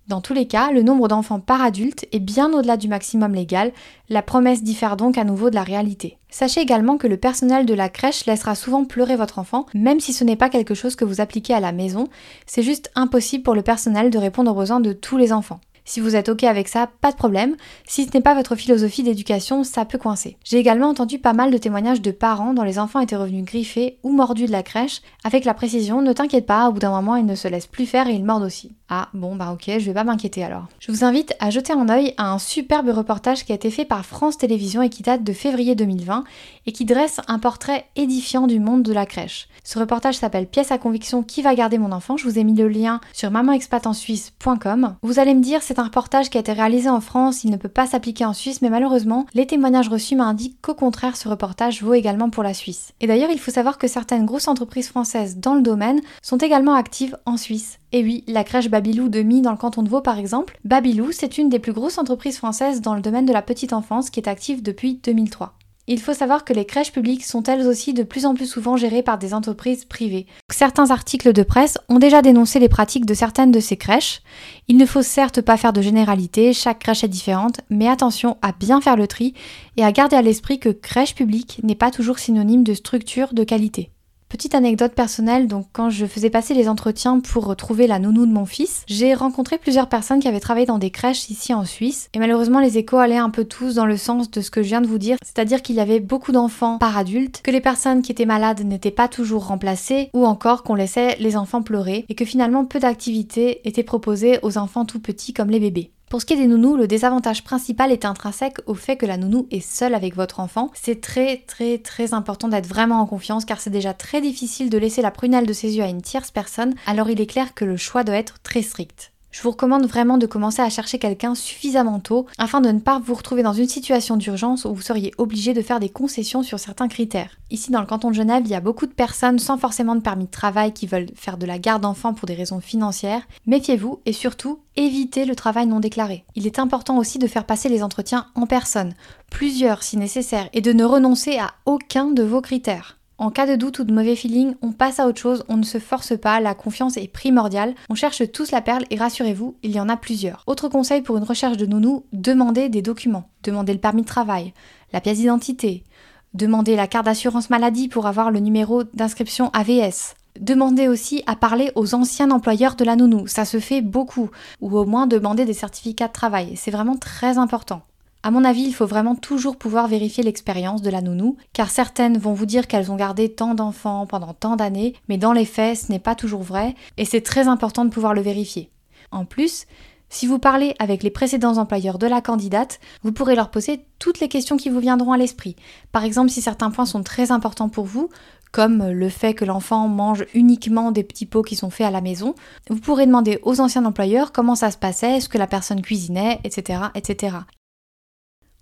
Dans 0.08 0.20
tous 0.20 0.34
les 0.34 0.48
cas, 0.48 0.72
le 0.72 0.84
nombre 0.84 1.08
d'enfants 1.08 1.39
par 1.39 1.62
adulte 1.62 2.06
est 2.12 2.20
bien 2.20 2.52
au-delà 2.52 2.76
du 2.76 2.89
maximum 2.89 3.34
légal, 3.34 3.72
la 4.10 4.22
promesse 4.22 4.62
diffère 4.62 4.98
donc 4.98 5.18
à 5.18 5.24
nouveau 5.24 5.50
de 5.50 5.56
la 5.56 5.63
réalité. 5.63 6.18
Sachez 6.30 6.60
également 6.60 6.98
que 6.98 7.08
le 7.08 7.16
personnel 7.16 7.66
de 7.66 7.74
la 7.74 7.88
crèche 7.88 8.26
laissera 8.26 8.54
souvent 8.54 8.84
pleurer 8.84 9.16
votre 9.16 9.39
enfant, 9.39 9.66
même 9.74 10.02
si 10.02 10.12
ce 10.12 10.26
n'est 10.26 10.36
pas 10.36 10.50
quelque 10.50 10.74
chose 10.74 10.98
que 10.98 11.06
vous 11.06 11.22
appliquez 11.22 11.54
à 11.54 11.62
la 11.62 11.72
maison, 11.72 12.10
c'est 12.46 12.63
juste 12.63 12.92
impossible 12.96 13.44
pour 13.44 13.56
le 13.56 13.62
personnel 13.62 14.10
de 14.10 14.18
répondre 14.18 14.52
aux 14.52 14.60
besoins 14.60 14.82
de 14.82 14.92
tous 14.92 15.16
les 15.16 15.32
enfants. 15.32 15.62
Si 15.86 16.00
vous 16.00 16.16
êtes 16.16 16.30
ok 16.30 16.44
avec 16.44 16.70
ça, 16.70 16.89
pas 17.02 17.12
de 17.12 17.18
problème. 17.18 17.56
Si 17.86 18.06
ce 18.06 18.12
n'est 18.13 18.22
pas 18.22 18.36
votre 18.36 18.56
philosophie 18.56 19.04
d'éducation, 19.04 19.63
ça 19.63 19.84
peut 19.84 19.98
coincer. 19.98 20.38
J'ai 20.44 20.58
également 20.58 20.88
entendu 20.88 21.20
pas 21.20 21.34
mal 21.34 21.52
de 21.52 21.58
témoignages 21.58 22.02
de 22.02 22.12
parents 22.12 22.54
dont 22.54 22.63
les 22.63 22.80
enfants 22.80 23.02
étaient 23.02 23.18
revenus 23.18 23.44
griffés 23.44 24.00
ou 24.02 24.12
mordus 24.12 24.46
de 24.46 24.52
la 24.52 24.63
crèche, 24.63 25.02
avec 25.26 25.44
la 25.44 25.54
précision 25.54 26.02
ne 26.02 26.13
t'inquiète 26.13 26.46
pas, 26.46 26.70
au 26.70 26.72
bout 26.72 26.80
d'un 26.80 26.92
moment 26.92 27.18
ils 27.18 27.26
ne 27.26 27.36
se 27.36 27.48
laissent 27.50 27.68
plus 27.68 27.86
faire 27.86 28.08
et 28.08 28.13
ils 28.13 28.24
mordent 28.24 28.44
aussi. 28.44 28.76
Ah 28.95 29.10
bon 29.15 29.36
bah 29.36 29.51
ok, 29.51 29.79
je 29.79 29.86
vais 29.86 29.93
pas 29.95 30.03
m'inquiéter 30.03 30.43
alors. 30.43 30.67
Je 30.77 30.91
vous 30.91 31.03
invite 31.03 31.34
à 31.39 31.49
jeter 31.49 31.73
un 31.73 31.89
œil 31.89 32.13
à 32.17 32.32
un 32.32 32.38
superbe 32.38 32.89
reportage 32.89 33.43
qui 33.43 33.51
a 33.51 33.56
été 33.56 33.71
fait 33.71 33.86
par 33.86 34.06
France 34.06 34.38
Télévisions 34.38 34.84
et 34.84 34.91
qui 34.91 35.01
date 35.01 35.23
de 35.23 35.34
février 35.34 35.73
2020 35.73 36.23
et 36.67 36.71
qui 36.71 36.86
dresse 36.86 37.19
un 37.27 37.39
portrait 37.39 37.88
édifiant 37.95 38.45
du 38.45 38.60
monde 38.60 38.84
de 38.84 38.93
la 38.93 39.08
crèche. 39.08 39.47
Ce 39.63 39.79
reportage 39.79 40.17
s'appelle 40.17 40.45
Pièce 40.45 40.71
à 40.71 40.77
conviction 40.77 41.23
qui 41.23 41.41
va 41.41 41.56
garder 41.56 41.79
mon 41.79 41.91
enfant? 41.91 42.17
Je 42.17 42.25
vous 42.25 42.38
ai 42.38 42.43
mis 42.43 42.53
le 42.53 42.67
lien 42.67 43.01
sur 43.13 43.32
mamanexpatensuisse.com. 43.32 44.97
Vous 45.01 45.17
allez 45.17 45.34
me 45.34 45.41
dire 45.41 45.63
c'est 45.63 45.79
un 45.79 45.86
reportage 45.86 46.29
qui 46.29 46.38
a 46.38 46.41
été 46.41 46.53
réalisé 46.53 46.88
en 46.88 47.01
France, 47.01 47.43
il 47.43 47.49
ne 47.49 47.58
peut 47.58 47.69
pas 47.69 47.88
s'appliquer 47.88 48.25
en 48.25 48.34
Suisse, 48.34 48.62
mais 48.62 48.69
malheureusement, 48.69 49.25
les 49.34 49.47
témoignages 49.47 49.89
reçus 49.89 50.15
m'indiquent 50.15 50.62
qu'au 50.62 50.75
contraire, 50.75 51.17
ce 51.17 51.29
reportage 51.29 51.82
vaut 51.82 51.95
également 51.95 52.29
pour 52.29 52.43
la 52.43 52.53
Suisse. 52.53 52.93
Et 53.01 53.08
d'ailleurs, 53.08 53.32
il 53.32 53.39
faut 53.39 53.49
savoir 53.49 53.79
que 53.79 53.88
certaines 53.88 54.27
grosses 54.27 54.47
entreprises 54.47 54.89
françaises 54.89 55.38
dans 55.38 55.56
le 55.56 55.63
domaine 55.63 56.01
sont 56.21 56.38
également 56.38 56.75
actives 56.75 57.17
en 57.25 57.38
Suisse. 57.38 57.79
Et 57.95 58.03
oui, 58.03 58.23
la 58.27 58.43
crèche 58.43 58.69
Babylou 58.69 59.08
de 59.08 59.21
Mi 59.21 59.41
dans 59.41 59.51
le 59.51 59.58
canton 59.58 59.84
de 59.84 59.89
Vaud 59.89 60.01
par 60.01 60.17
exemple. 60.17 60.58
Babylou, 60.65 61.12
c'est 61.12 61.38
une 61.38 61.49
des 61.49 61.60
plus 61.60 61.73
grosses 61.73 61.99
entreprises 61.99 62.38
françaises 62.38 62.82
dans 62.82 62.95
le 62.95 63.01
domaine 63.01 63.27
de 63.27 63.34
la 63.34 63.43
petite 63.43 63.71
enfance 63.71 64.10
qui 64.10 64.19
est 64.19 64.27
active 64.27 64.63
depuis 64.63 64.95
2003. 64.95 65.53
Il 65.86 65.99
faut 65.99 66.13
savoir 66.13 66.43
que 66.43 66.53
les 66.53 66.65
crèches 66.65 66.91
publiques 66.91 67.23
sont 67.23 67.43
elles 67.43 67.67
aussi 67.67 67.93
de 67.93 68.01
plus 68.01 68.25
en 68.25 68.34
plus 68.34 68.47
souvent 68.47 68.77
gérées 68.77 69.03
par 69.03 69.19
des 69.19 69.36
entreprises 69.36 69.86
privées. 69.86 70.25
Certains 70.49 70.89
articles 70.89 71.34
de 71.34 71.43
presse 71.43 71.77
ont 71.88 71.99
déjà 71.99 72.23
dénoncé 72.23 72.58
les 72.58 72.69
pratiques 72.69 73.06
de 73.06 73.13
certaines 73.13 73.51
de 73.51 73.60
ces 73.60 73.77
crèches. 73.77 74.21
Il 74.67 74.77
ne 74.77 74.88
faut 74.88 75.03
certes 75.03 75.41
pas 75.41 75.58
faire 75.58 75.73
de 75.73 75.82
généralité, 75.82 76.51
chaque 76.53 76.79
crèche 76.79 77.03
est 77.03 77.10
différente, 77.10 77.62
mais 77.69 77.89
attention 77.89 78.38
à 78.41 78.53
bien 78.53 78.82
faire 78.82 78.95
le 78.95 79.08
tri 79.08 79.36
et 79.77 79.84
à 79.84 79.91
garder 79.91 80.15
à 80.15 80.23
l'esprit 80.23 80.58
que 80.58 80.69
crèche 80.69 81.13
publique 81.13 81.60
n'est 81.62 81.75
pas 81.75 81.91
toujours 81.91 82.17
synonyme 82.17 82.63
de 82.63 82.73
structure 82.73 83.36
de 83.36 83.43
qualité. 83.43 83.91
Petite 84.34 84.56
anecdote 84.56 84.93
personnelle, 84.93 85.48
donc 85.48 85.67
quand 85.74 85.91
je 85.91 86.08
faisais 86.08 86.32
passer 86.32 86.56
les 86.56 86.67
entretiens 86.67 87.19
pour 87.19 87.56
trouver 87.56 87.86
la 87.86 88.00
nounou 88.00 88.26
de 88.26 88.32
mon 88.32 88.48
fils, 88.48 88.82
j'ai 88.88 89.13
rencontré 89.13 89.60
plusieurs 89.60 89.89
personnes 89.89 90.19
qui 90.19 90.28
avaient 90.28 90.39
travaillé 90.39 90.65
dans 90.65 90.80
des 90.80 90.89
crèches 90.89 91.30
ici 91.30 91.54
en 91.54 91.65
Suisse. 91.65 92.10
Et 92.15 92.19
malheureusement, 92.19 92.60
les 92.60 92.80
échos 92.80 92.98
allaient 92.98 93.17
un 93.17 93.30
peu 93.30 93.46
tous 93.46 93.76
dans 93.76 93.86
le 93.86 93.96
sens 93.96 94.32
de 94.32 94.41
ce 94.41 94.50
que 94.50 94.63
je 94.63 94.69
viens 94.69 94.82
de 94.82 94.88
vous 94.88 94.98
dire, 94.98 95.17
c'est-à-dire 95.24 95.62
qu'il 95.62 95.76
y 95.76 95.80
avait 95.80 96.00
beaucoup 96.00 96.32
d'enfants 96.32 96.80
par 96.80 96.98
adulte, 96.98 97.41
que 97.43 97.52
les 97.52 97.62
personnes 97.62 98.02
qui 98.02 98.12
étaient 98.12 98.26
malades 98.26 98.65
n'étaient 98.65 98.89
pas 98.89 99.08
toujours 99.08 99.46
remplacées, 99.46 100.10
ou 100.15 100.26
encore 100.26 100.63
qu'on 100.63 100.74
laissait 100.74 101.15
les 101.19 101.38
enfants 101.38 101.62
pleurer, 101.62 102.04
et 102.10 102.15
que 102.15 102.26
finalement 102.26 102.65
peu 102.65 102.80
d'activités 102.80 103.62
étaient 103.67 103.84
proposées 103.84 104.39
aux 104.41 104.58
enfants 104.58 104.86
tout 104.86 105.00
petits 105.00 105.34
comme 105.34 105.52
les 105.52 105.60
bébés. 105.60 105.91
Pour 106.13 106.21
ce 106.21 106.28
qui 106.28 106.34
est 106.34 106.38
des 106.38 106.45
nounous, 106.45 106.78
le 106.78 106.86
désavantage 106.86 107.43
principal 107.43 107.91
est 107.91 108.06
intrinsèque 108.06 108.60
au 108.67 108.76
fait 108.76 108.97
que 108.97 109.08
la 109.08 109.17
nounou 109.17 109.47
est 109.49 109.67
seule 109.67 109.95
avec 109.95 110.15
votre 110.15 110.41
enfant. 110.41 110.69
C'est 110.76 111.02
très 111.02 111.38
très 111.47 111.80
très 111.80 112.13
important 112.13 112.47
d'être 112.49 112.67
vraiment 112.67 113.02
en 113.02 113.08
confiance 113.08 113.45
car 113.45 113.60
c'est 113.60 113.71
déjà 113.71 113.95
très 113.95 114.21
difficile 114.21 114.69
de 114.69 114.78
laisser 114.78 115.02
la 115.02 115.10
prunelle 115.10 115.47
de 115.47 115.54
ses 115.54 115.76
yeux 115.76 115.84
à 115.84 115.88
une 115.88 116.04
tierce 116.04 116.30
personne, 116.30 116.76
alors 116.86 117.10
il 117.10 117.19
est 117.19 117.26
clair 117.26 117.56
que 117.56 117.65
le 117.65 117.78
choix 117.78 118.04
doit 118.04 118.13
être 118.13 118.36
très 118.43 118.62
strict 118.62 119.12
je 119.34 119.41
vous 119.41 119.50
recommande 119.50 119.88
vraiment 119.88 120.19
de 120.19 120.28
commencer 120.28 120.62
à 120.62 120.69
chercher 120.69 121.00
quelqu'un 121.00 121.34
suffisamment 121.34 122.00
tôt 122.00 122.28
afin 122.38 122.62
de 122.62 122.69
ne 122.69 122.80
pas 122.80 123.02
vous 123.04 123.15
retrouver 123.15 123.41
dans 123.41 123.52
une 123.52 123.67
situation 123.67 124.15
d'urgence 124.15 124.63
où 124.63 124.74
vous 124.74 124.82
seriez 124.82 125.12
obligé 125.17 125.54
de 125.56 125.62
faire 125.63 125.80
des 125.80 125.89
concessions 125.89 126.43
sur 126.43 126.60
certains 126.60 126.88
critères. 126.88 127.39
Ici 127.50 127.72
dans 127.72 127.82
le 127.82 127.88
canton 127.88 128.12
de 128.12 128.15
Genève, 128.15 128.43
il 128.46 128.52
y 128.52 128.56
a 128.56 128.62
beaucoup 128.62 128.86
de 128.86 128.93
personnes 128.93 129.39
sans 129.39 129.58
forcément 129.58 129.96
de 129.96 130.02
permis 130.02 130.28
de 130.28 130.32
travail 130.32 130.72
qui 130.72 130.86
veulent 130.86 131.10
faire 131.15 131.38
de 131.38 131.48
la 131.48 131.58
garde 131.58 131.82
d'enfants 131.82 132.13
pour 132.13 132.28
des 132.28 132.36
raisons 132.36 132.62
financières. 132.62 133.28
Méfiez-vous 133.48 134.02
et 134.06 134.13
surtout, 134.13 134.60
évitez 134.76 135.26
le 135.26 135.36
travail 135.36 135.65
non 135.65 135.80
déclaré. 135.80 136.26
Il 136.36 136.46
est 136.46 136.60
important 136.60 137.00
aussi 137.00 137.17
de 137.17 137.28
faire 137.28 137.46
passer 137.46 137.69
les 137.69 137.82
entretiens 137.82 138.28
en 138.36 138.46
personne, 138.46 138.93
plusieurs 139.32 139.82
si 139.82 139.98
nécessaire, 139.98 140.48
et 140.54 140.62
de 140.62 140.74
ne 140.74 140.86
renoncer 140.86 141.39
à 141.39 141.54
aucun 141.65 142.12
de 142.12 142.22
vos 142.22 142.41
critères. 142.41 143.00
En 143.23 143.31
cas 143.31 143.47
de 143.47 143.55
doute 143.55 143.79
ou 143.79 143.86
de 143.86 143.93
mauvais 143.93 144.17
feeling, 144.17 144.55
on 144.62 144.73
passe 144.73 144.99
à 144.99 145.07
autre 145.07 145.21
chose, 145.21 145.45
on 145.47 145.55
ne 145.55 145.63
se 145.63 145.77
force 145.77 146.17
pas, 146.17 146.41
la 146.41 146.53
confiance 146.53 146.97
est 146.97 147.07
primordiale. 147.07 147.73
On 147.89 147.95
cherche 147.95 148.29
tous 148.33 148.51
la 148.51 148.59
perle 148.59 148.83
et 148.89 148.97
rassurez-vous, 148.97 149.55
il 149.63 149.71
y 149.71 149.79
en 149.79 149.88
a 149.88 149.95
plusieurs. 149.95 150.43
Autre 150.45 150.67
conseil 150.67 151.01
pour 151.01 151.15
une 151.15 151.23
recherche 151.23 151.55
de 151.55 151.65
nounou, 151.65 152.03
demandez 152.12 152.67
des 152.67 152.81
documents. 152.81 153.29
Demandez 153.41 153.71
le 153.71 153.79
permis 153.79 154.01
de 154.01 154.07
travail, 154.07 154.53
la 154.91 154.99
pièce 154.99 155.19
d'identité, 155.19 155.86
demandez 156.33 156.75
la 156.75 156.88
carte 156.88 157.05
d'assurance 157.05 157.49
maladie 157.49 157.88
pour 157.88 158.07
avoir 158.07 158.29
le 158.29 158.41
numéro 158.41 158.83
d'inscription 158.83 159.51
AVS. 159.53 160.15
Demandez 160.41 160.89
aussi 160.89 161.23
à 161.25 161.38
parler 161.38 161.71
aux 161.75 161.95
anciens 161.95 162.29
employeurs 162.29 162.75
de 162.75 162.83
la 162.83 162.97
nounou, 162.97 163.27
ça 163.27 163.45
se 163.45 163.62
fait 163.62 163.81
beaucoup, 163.81 164.31
ou 164.59 164.77
au 164.77 164.83
moins 164.83 165.07
demander 165.07 165.45
des 165.45 165.53
certificats 165.53 166.09
de 166.09 166.13
travail, 166.13 166.57
c'est 166.57 166.71
vraiment 166.71 166.97
très 166.97 167.38
important. 167.38 167.83
À 168.25 168.31
mon 168.31 168.45
avis, 168.45 168.62
il 168.63 168.73
faut 168.73 168.86
vraiment 168.86 169.15
toujours 169.15 169.57
pouvoir 169.57 169.89
vérifier 169.89 170.23
l'expérience 170.23 170.81
de 170.81 170.89
la 170.89 171.01
nounou, 171.01 171.36
car 171.51 171.69
certaines 171.69 172.17
vont 172.17 172.31
vous 172.31 172.45
dire 172.45 172.67
qu'elles 172.67 172.89
ont 172.89 172.95
gardé 172.95 173.27
tant 173.27 173.53
d'enfants 173.53 174.05
pendant 174.07 174.33
tant 174.33 174.55
d'années, 174.55 174.93
mais 175.09 175.17
dans 175.17 175.33
les 175.33 175.43
faits, 175.43 175.77
ce 175.77 175.91
n'est 175.91 175.99
pas 175.99 176.15
toujours 176.15 176.41
vrai, 176.41 176.73
et 176.95 177.03
c'est 177.03 177.19
très 177.19 177.49
important 177.49 177.83
de 177.83 177.89
pouvoir 177.89 178.13
le 178.13 178.21
vérifier. 178.21 178.69
En 179.12 179.25
plus, 179.25 179.65
si 180.07 180.25
vous 180.25 180.39
parlez 180.39 180.73
avec 180.79 181.03
les 181.03 181.09
précédents 181.09 181.57
employeurs 181.57 181.99
de 181.99 182.07
la 182.07 182.21
candidate, 182.21 182.79
vous 183.01 183.12
pourrez 183.12 183.36
leur 183.36 183.51
poser 183.51 183.86
toutes 183.99 184.21
les 184.21 184.29
questions 184.29 184.55
qui 184.55 184.69
vous 184.69 184.79
viendront 184.79 185.12
à 185.12 185.17
l'esprit. 185.17 185.57
Par 185.91 186.05
exemple, 186.05 186.29
si 186.29 186.41
certains 186.41 186.71
points 186.71 186.86
sont 186.86 187.03
très 187.03 187.29
importants 187.29 187.67
pour 187.67 187.86
vous, 187.86 188.09
comme 188.53 188.88
le 188.89 189.09
fait 189.09 189.33
que 189.33 189.43
l'enfant 189.43 189.89
mange 189.89 190.25
uniquement 190.33 190.91
des 190.91 191.03
petits 191.03 191.25
pots 191.25 191.41
qui 191.41 191.57
sont 191.57 191.71
faits 191.71 191.88
à 191.88 191.91
la 191.91 191.99
maison, 191.99 192.36
vous 192.69 192.79
pourrez 192.79 193.05
demander 193.05 193.39
aux 193.43 193.59
anciens 193.59 193.83
employeurs 193.83 194.31
comment 194.31 194.55
ça 194.55 194.71
se 194.71 194.77
passait, 194.77 195.17
est-ce 195.17 195.27
que 195.27 195.38
la 195.38 195.47
personne 195.47 195.81
cuisinait, 195.81 196.39
etc. 196.45 196.83
etc. 196.95 197.38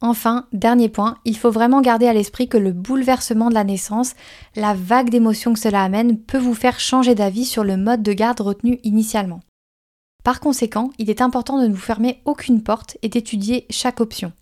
Enfin, 0.01 0.47
dernier 0.51 0.89
point, 0.89 1.19
il 1.25 1.37
faut 1.37 1.51
vraiment 1.51 1.79
garder 1.79 2.07
à 2.07 2.13
l'esprit 2.13 2.49
que 2.49 2.57
le 2.57 2.73
bouleversement 2.73 3.49
de 3.49 3.53
la 3.53 3.63
naissance, 3.63 4.15
la 4.55 4.73
vague 4.73 5.11
d'émotions 5.11 5.53
que 5.53 5.59
cela 5.59 5.83
amène, 5.83 6.17
peut 6.17 6.39
vous 6.39 6.55
faire 6.55 6.79
changer 6.79 7.13
d'avis 7.13 7.45
sur 7.45 7.63
le 7.63 7.77
mode 7.77 8.01
de 8.01 8.13
garde 8.13 8.41
retenu 8.41 8.79
initialement. 8.83 9.41
Par 10.23 10.39
conséquent, 10.39 10.89
il 10.97 11.11
est 11.11 11.21
important 11.21 11.61
de 11.61 11.67
ne 11.67 11.73
vous 11.73 11.79
fermer 11.79 12.19
aucune 12.25 12.63
porte 12.63 12.97
et 13.03 13.09
d'étudier 13.09 13.67
chaque 13.69 14.01
option. 14.01 14.33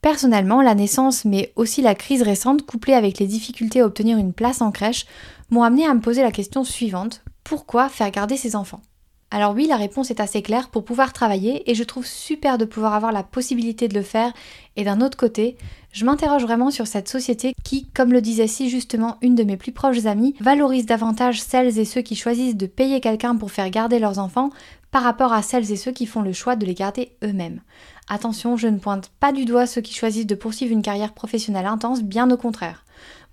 Personnellement, 0.00 0.60
la 0.60 0.74
naissance, 0.74 1.24
mais 1.24 1.52
aussi 1.56 1.82
la 1.82 1.94
crise 1.94 2.22
récente, 2.22 2.66
couplée 2.66 2.94
avec 2.94 3.18
les 3.18 3.26
difficultés 3.26 3.80
à 3.80 3.86
obtenir 3.86 4.18
une 4.18 4.34
place 4.34 4.60
en 4.60 4.70
crèche, 4.70 5.06
m'ont 5.50 5.62
amené 5.62 5.86
à 5.86 5.94
me 5.94 6.00
poser 6.00 6.22
la 6.22 6.32
question 6.32 6.64
suivante 6.64 7.22
pourquoi 7.42 7.90
faire 7.90 8.10
garder 8.10 8.38
ses 8.38 8.56
enfants? 8.56 8.80
Alors 9.34 9.52
oui, 9.52 9.66
la 9.66 9.76
réponse 9.76 10.12
est 10.12 10.20
assez 10.20 10.42
claire 10.42 10.68
pour 10.68 10.84
pouvoir 10.84 11.12
travailler 11.12 11.68
et 11.68 11.74
je 11.74 11.82
trouve 11.82 12.06
super 12.06 12.56
de 12.56 12.64
pouvoir 12.64 12.94
avoir 12.94 13.10
la 13.10 13.24
possibilité 13.24 13.88
de 13.88 13.94
le 13.94 14.04
faire. 14.04 14.32
Et 14.76 14.84
d'un 14.84 15.00
autre 15.00 15.16
côté, 15.16 15.56
je 15.90 16.04
m'interroge 16.04 16.44
vraiment 16.44 16.70
sur 16.70 16.86
cette 16.86 17.08
société 17.08 17.52
qui, 17.64 17.86
comme 17.86 18.12
le 18.12 18.20
disait 18.20 18.46
si 18.46 18.70
justement 18.70 19.16
une 19.22 19.34
de 19.34 19.42
mes 19.42 19.56
plus 19.56 19.72
proches 19.72 20.06
amies, 20.06 20.36
valorise 20.38 20.86
davantage 20.86 21.42
celles 21.42 21.80
et 21.80 21.84
ceux 21.84 22.02
qui 22.02 22.14
choisissent 22.14 22.54
de 22.54 22.68
payer 22.68 23.00
quelqu'un 23.00 23.34
pour 23.34 23.50
faire 23.50 23.70
garder 23.70 23.98
leurs 23.98 24.20
enfants 24.20 24.50
par 24.92 25.02
rapport 25.02 25.32
à 25.32 25.42
celles 25.42 25.72
et 25.72 25.76
ceux 25.76 25.90
qui 25.90 26.06
font 26.06 26.22
le 26.22 26.32
choix 26.32 26.54
de 26.54 26.64
les 26.64 26.74
garder 26.74 27.10
eux-mêmes. 27.24 27.60
Attention, 28.08 28.56
je 28.56 28.68
ne 28.68 28.78
pointe 28.78 29.10
pas 29.18 29.32
du 29.32 29.46
doigt 29.46 29.66
ceux 29.66 29.80
qui 29.80 29.94
choisissent 29.94 30.28
de 30.28 30.36
poursuivre 30.36 30.72
une 30.72 30.82
carrière 30.82 31.12
professionnelle 31.12 31.66
intense, 31.66 32.04
bien 32.04 32.30
au 32.30 32.36
contraire. 32.36 32.84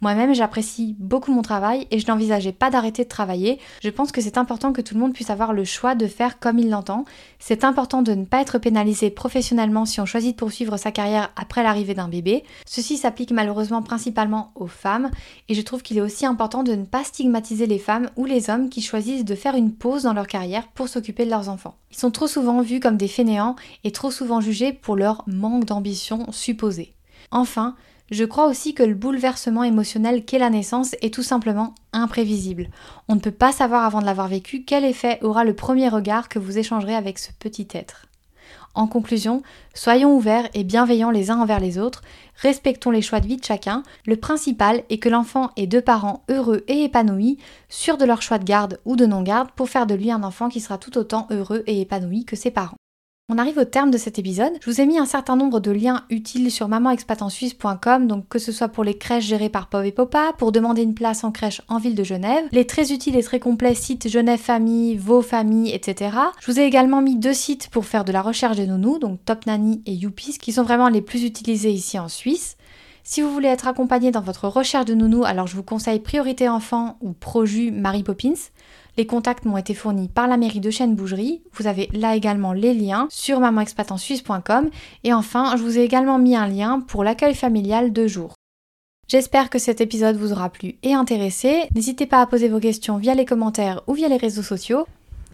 Moi-même, 0.01 0.33
j'apprécie 0.33 0.95
beaucoup 0.97 1.31
mon 1.31 1.43
travail 1.43 1.87
et 1.91 1.99
je 1.99 2.07
n'envisageais 2.07 2.51
pas 2.51 2.71
d'arrêter 2.71 3.03
de 3.03 3.09
travailler. 3.09 3.59
Je 3.83 3.89
pense 3.89 4.11
que 4.11 4.19
c'est 4.19 4.39
important 4.39 4.73
que 4.73 4.81
tout 4.81 4.95
le 4.95 4.99
monde 4.99 5.13
puisse 5.13 5.29
avoir 5.29 5.53
le 5.53 5.63
choix 5.63 5.93
de 5.93 6.07
faire 6.07 6.39
comme 6.39 6.57
il 6.57 6.71
l'entend. 6.71 7.05
C'est 7.37 7.63
important 7.63 8.01
de 8.01 8.13
ne 8.13 8.25
pas 8.25 8.41
être 8.41 8.57
pénalisé 8.57 9.11
professionnellement 9.11 9.85
si 9.85 10.01
on 10.01 10.07
choisit 10.07 10.35
de 10.35 10.39
poursuivre 10.39 10.77
sa 10.77 10.91
carrière 10.91 11.31
après 11.35 11.61
l'arrivée 11.61 11.93
d'un 11.93 12.07
bébé. 12.07 12.43
Ceci 12.65 12.97
s'applique 12.97 13.31
malheureusement 13.31 13.83
principalement 13.83 14.51
aux 14.55 14.65
femmes 14.65 15.11
et 15.49 15.53
je 15.53 15.61
trouve 15.61 15.83
qu'il 15.83 15.99
est 15.99 16.01
aussi 16.01 16.25
important 16.25 16.63
de 16.63 16.73
ne 16.73 16.85
pas 16.85 17.03
stigmatiser 17.03 17.67
les 17.67 17.79
femmes 17.79 18.09
ou 18.15 18.25
les 18.25 18.49
hommes 18.49 18.69
qui 18.69 18.81
choisissent 18.81 19.25
de 19.25 19.35
faire 19.35 19.55
une 19.55 19.71
pause 19.71 20.03
dans 20.03 20.13
leur 20.13 20.27
carrière 20.27 20.67
pour 20.69 20.89
s'occuper 20.89 21.25
de 21.25 21.29
leurs 21.29 21.49
enfants. 21.49 21.75
Ils 21.91 21.97
sont 21.97 22.09
trop 22.11 22.27
souvent 22.27 22.61
vus 22.61 22.79
comme 22.79 22.97
des 22.97 23.07
fainéants 23.07 23.55
et 23.83 23.91
trop 23.91 24.09
souvent 24.09 24.41
jugés 24.41 24.73
pour 24.73 24.95
leur 24.95 25.23
manque 25.27 25.65
d'ambition 25.65 26.31
supposée. 26.31 26.95
Enfin, 27.29 27.75
je 28.11 28.25
crois 28.25 28.47
aussi 28.47 28.73
que 28.73 28.83
le 28.83 28.93
bouleversement 28.93 29.63
émotionnel 29.63 30.25
qu'est 30.25 30.37
la 30.37 30.49
naissance 30.49 30.95
est 31.01 31.13
tout 31.13 31.23
simplement 31.23 31.73
imprévisible. 31.93 32.69
On 33.07 33.15
ne 33.15 33.21
peut 33.21 33.31
pas 33.31 33.53
savoir 33.53 33.85
avant 33.85 34.01
de 34.01 34.05
l'avoir 34.05 34.27
vécu 34.27 34.63
quel 34.65 34.83
effet 34.83 35.17
aura 35.21 35.45
le 35.45 35.55
premier 35.55 35.87
regard 35.87 36.29
que 36.29 36.37
vous 36.37 36.57
échangerez 36.57 36.95
avec 36.95 37.17
ce 37.17 37.31
petit 37.39 37.67
être. 37.73 38.05
En 38.73 38.87
conclusion, 38.87 39.43
soyons 39.73 40.15
ouverts 40.15 40.49
et 40.53 40.63
bienveillants 40.63 41.11
les 41.11 41.29
uns 41.29 41.39
envers 41.39 41.59
les 41.59 41.77
autres, 41.77 42.03
respectons 42.41 42.91
les 42.91 43.01
choix 43.01 43.19
de 43.19 43.27
vie 43.27 43.37
de 43.37 43.43
chacun, 43.43 43.83
le 44.05 44.15
principal 44.15 44.83
est 44.89 44.97
que 44.97 45.09
l'enfant 45.09 45.51
ait 45.57 45.67
deux 45.67 45.81
parents 45.81 46.23
heureux 46.29 46.63
et 46.67 46.83
épanouis, 46.83 47.37
sûrs 47.67 47.97
de 47.97 48.05
leur 48.05 48.21
choix 48.21 48.37
de 48.37 48.45
garde 48.45 48.79
ou 48.85 48.95
de 48.95 49.05
non-garde 49.05 49.51
pour 49.51 49.69
faire 49.69 49.87
de 49.87 49.95
lui 49.95 50.11
un 50.11 50.23
enfant 50.23 50.47
qui 50.47 50.61
sera 50.61 50.77
tout 50.77 50.97
autant 50.97 51.27
heureux 51.31 51.63
et 51.67 51.81
épanoui 51.81 52.23
que 52.23 52.37
ses 52.37 52.51
parents. 52.51 52.77
On 53.33 53.37
arrive 53.37 53.59
au 53.59 53.63
terme 53.63 53.91
de 53.91 53.97
cet 53.97 54.19
épisode. 54.19 54.51
Je 54.59 54.69
vous 54.69 54.81
ai 54.81 54.85
mis 54.85 54.99
un 54.99 55.05
certain 55.05 55.37
nombre 55.37 55.61
de 55.61 55.71
liens 55.71 56.03
utiles 56.09 56.51
sur 56.51 56.67
mamanexpatensuisse.com, 56.67 58.05
donc 58.05 58.27
que 58.27 58.39
ce 58.39 58.51
soit 58.51 58.67
pour 58.67 58.83
les 58.83 58.97
crèches 58.97 59.23
gérées 59.23 59.47
par 59.47 59.69
Pov 59.69 59.85
et 59.85 59.93
Popa, 59.93 60.33
pour 60.37 60.51
demander 60.51 60.81
une 60.81 60.93
place 60.93 61.23
en 61.23 61.31
crèche 61.31 61.61
en 61.69 61.77
ville 61.77 61.95
de 61.95 62.03
Genève, 62.03 62.43
les 62.51 62.67
très 62.67 62.91
utiles 62.91 63.15
et 63.15 63.23
très 63.23 63.39
complets 63.39 63.73
sites 63.73 64.09
Genève 64.09 64.37
Famille, 64.37 64.97
Vos 64.97 65.21
Familles, 65.21 65.73
etc. 65.73 66.17
Je 66.41 66.51
vous 66.51 66.59
ai 66.59 66.63
également 66.63 67.01
mis 67.01 67.15
deux 67.15 67.31
sites 67.31 67.69
pour 67.69 67.85
faire 67.85 68.03
de 68.03 68.11
la 68.11 68.21
recherche 68.21 68.57
des 68.57 68.67
nounous, 68.67 68.99
donc 68.99 69.23
Top 69.23 69.45
Nanny 69.45 69.81
et 69.85 69.93
Youpis, 69.93 70.37
qui 70.37 70.51
sont 70.51 70.63
vraiment 70.63 70.89
les 70.89 71.01
plus 71.01 71.23
utilisés 71.23 71.71
ici 71.71 71.97
en 71.97 72.09
Suisse. 72.09 72.57
Si 73.03 73.21
vous 73.21 73.31
voulez 73.31 73.47
être 73.47 73.67
accompagné 73.67 74.11
dans 74.11 74.21
votre 74.21 74.47
recherche 74.47 74.85
de 74.85 74.93
nounou, 74.93 75.23
alors 75.23 75.47
je 75.47 75.55
vous 75.55 75.63
conseille 75.63 75.99
Priorité 75.99 76.49
Enfant 76.49 76.97
ou 77.01 77.13
Proju 77.13 77.71
Marie 77.71 78.03
Poppins. 78.03 78.33
Les 78.97 79.05
contacts 79.05 79.45
m'ont 79.45 79.57
été 79.57 79.73
fournis 79.73 80.09
par 80.09 80.27
la 80.27 80.37
mairie 80.37 80.59
de 80.59 80.69
Chêne-Bougerie. 80.69 81.41
Vous 81.53 81.67
avez 81.67 81.89
là 81.93 82.15
également 82.15 82.53
les 82.53 82.73
liens 82.73 83.07
sur 83.09 83.39
mamanexpatensuisse.com. 83.39 84.69
Et 85.03 85.13
enfin, 85.13 85.55
je 85.55 85.63
vous 85.63 85.77
ai 85.77 85.83
également 85.83 86.19
mis 86.19 86.35
un 86.35 86.47
lien 86.47 86.81
pour 86.81 87.03
l'accueil 87.03 87.35
familial 87.35 87.93
de 87.93 88.07
jour. 88.07 88.35
J'espère 89.07 89.49
que 89.49 89.59
cet 89.59 89.81
épisode 89.81 90.15
vous 90.15 90.31
aura 90.31 90.49
plu 90.49 90.75
et 90.83 90.93
intéressé. 90.93 91.63
N'hésitez 91.75 92.05
pas 92.05 92.21
à 92.21 92.27
poser 92.27 92.47
vos 92.47 92.59
questions 92.59 92.97
via 92.97 93.13
les 93.13 93.25
commentaires 93.25 93.81
ou 93.87 93.93
via 93.93 94.07
les 94.07 94.17
réseaux 94.17 94.41
sociaux. 94.41 94.85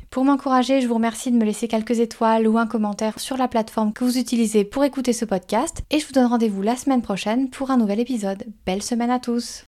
Pour 0.09 0.23
m'encourager, 0.23 0.81
je 0.81 0.87
vous 0.87 0.95
remercie 0.95 1.31
de 1.31 1.37
me 1.37 1.45
laisser 1.45 1.67
quelques 1.67 1.99
étoiles 1.99 2.47
ou 2.47 2.57
un 2.57 2.65
commentaire 2.65 3.19
sur 3.19 3.37
la 3.37 3.47
plateforme 3.47 3.93
que 3.93 4.03
vous 4.03 4.17
utilisez 4.17 4.63
pour 4.63 4.83
écouter 4.83 5.13
ce 5.13 5.25
podcast 5.25 5.83
et 5.91 5.99
je 5.99 6.07
vous 6.07 6.13
donne 6.13 6.25
rendez-vous 6.25 6.61
la 6.61 6.75
semaine 6.75 7.01
prochaine 7.01 7.49
pour 7.49 7.69
un 7.69 7.77
nouvel 7.77 7.99
épisode. 7.99 8.45
Belle 8.65 8.81
semaine 8.81 9.11
à 9.11 9.19
tous 9.19 9.66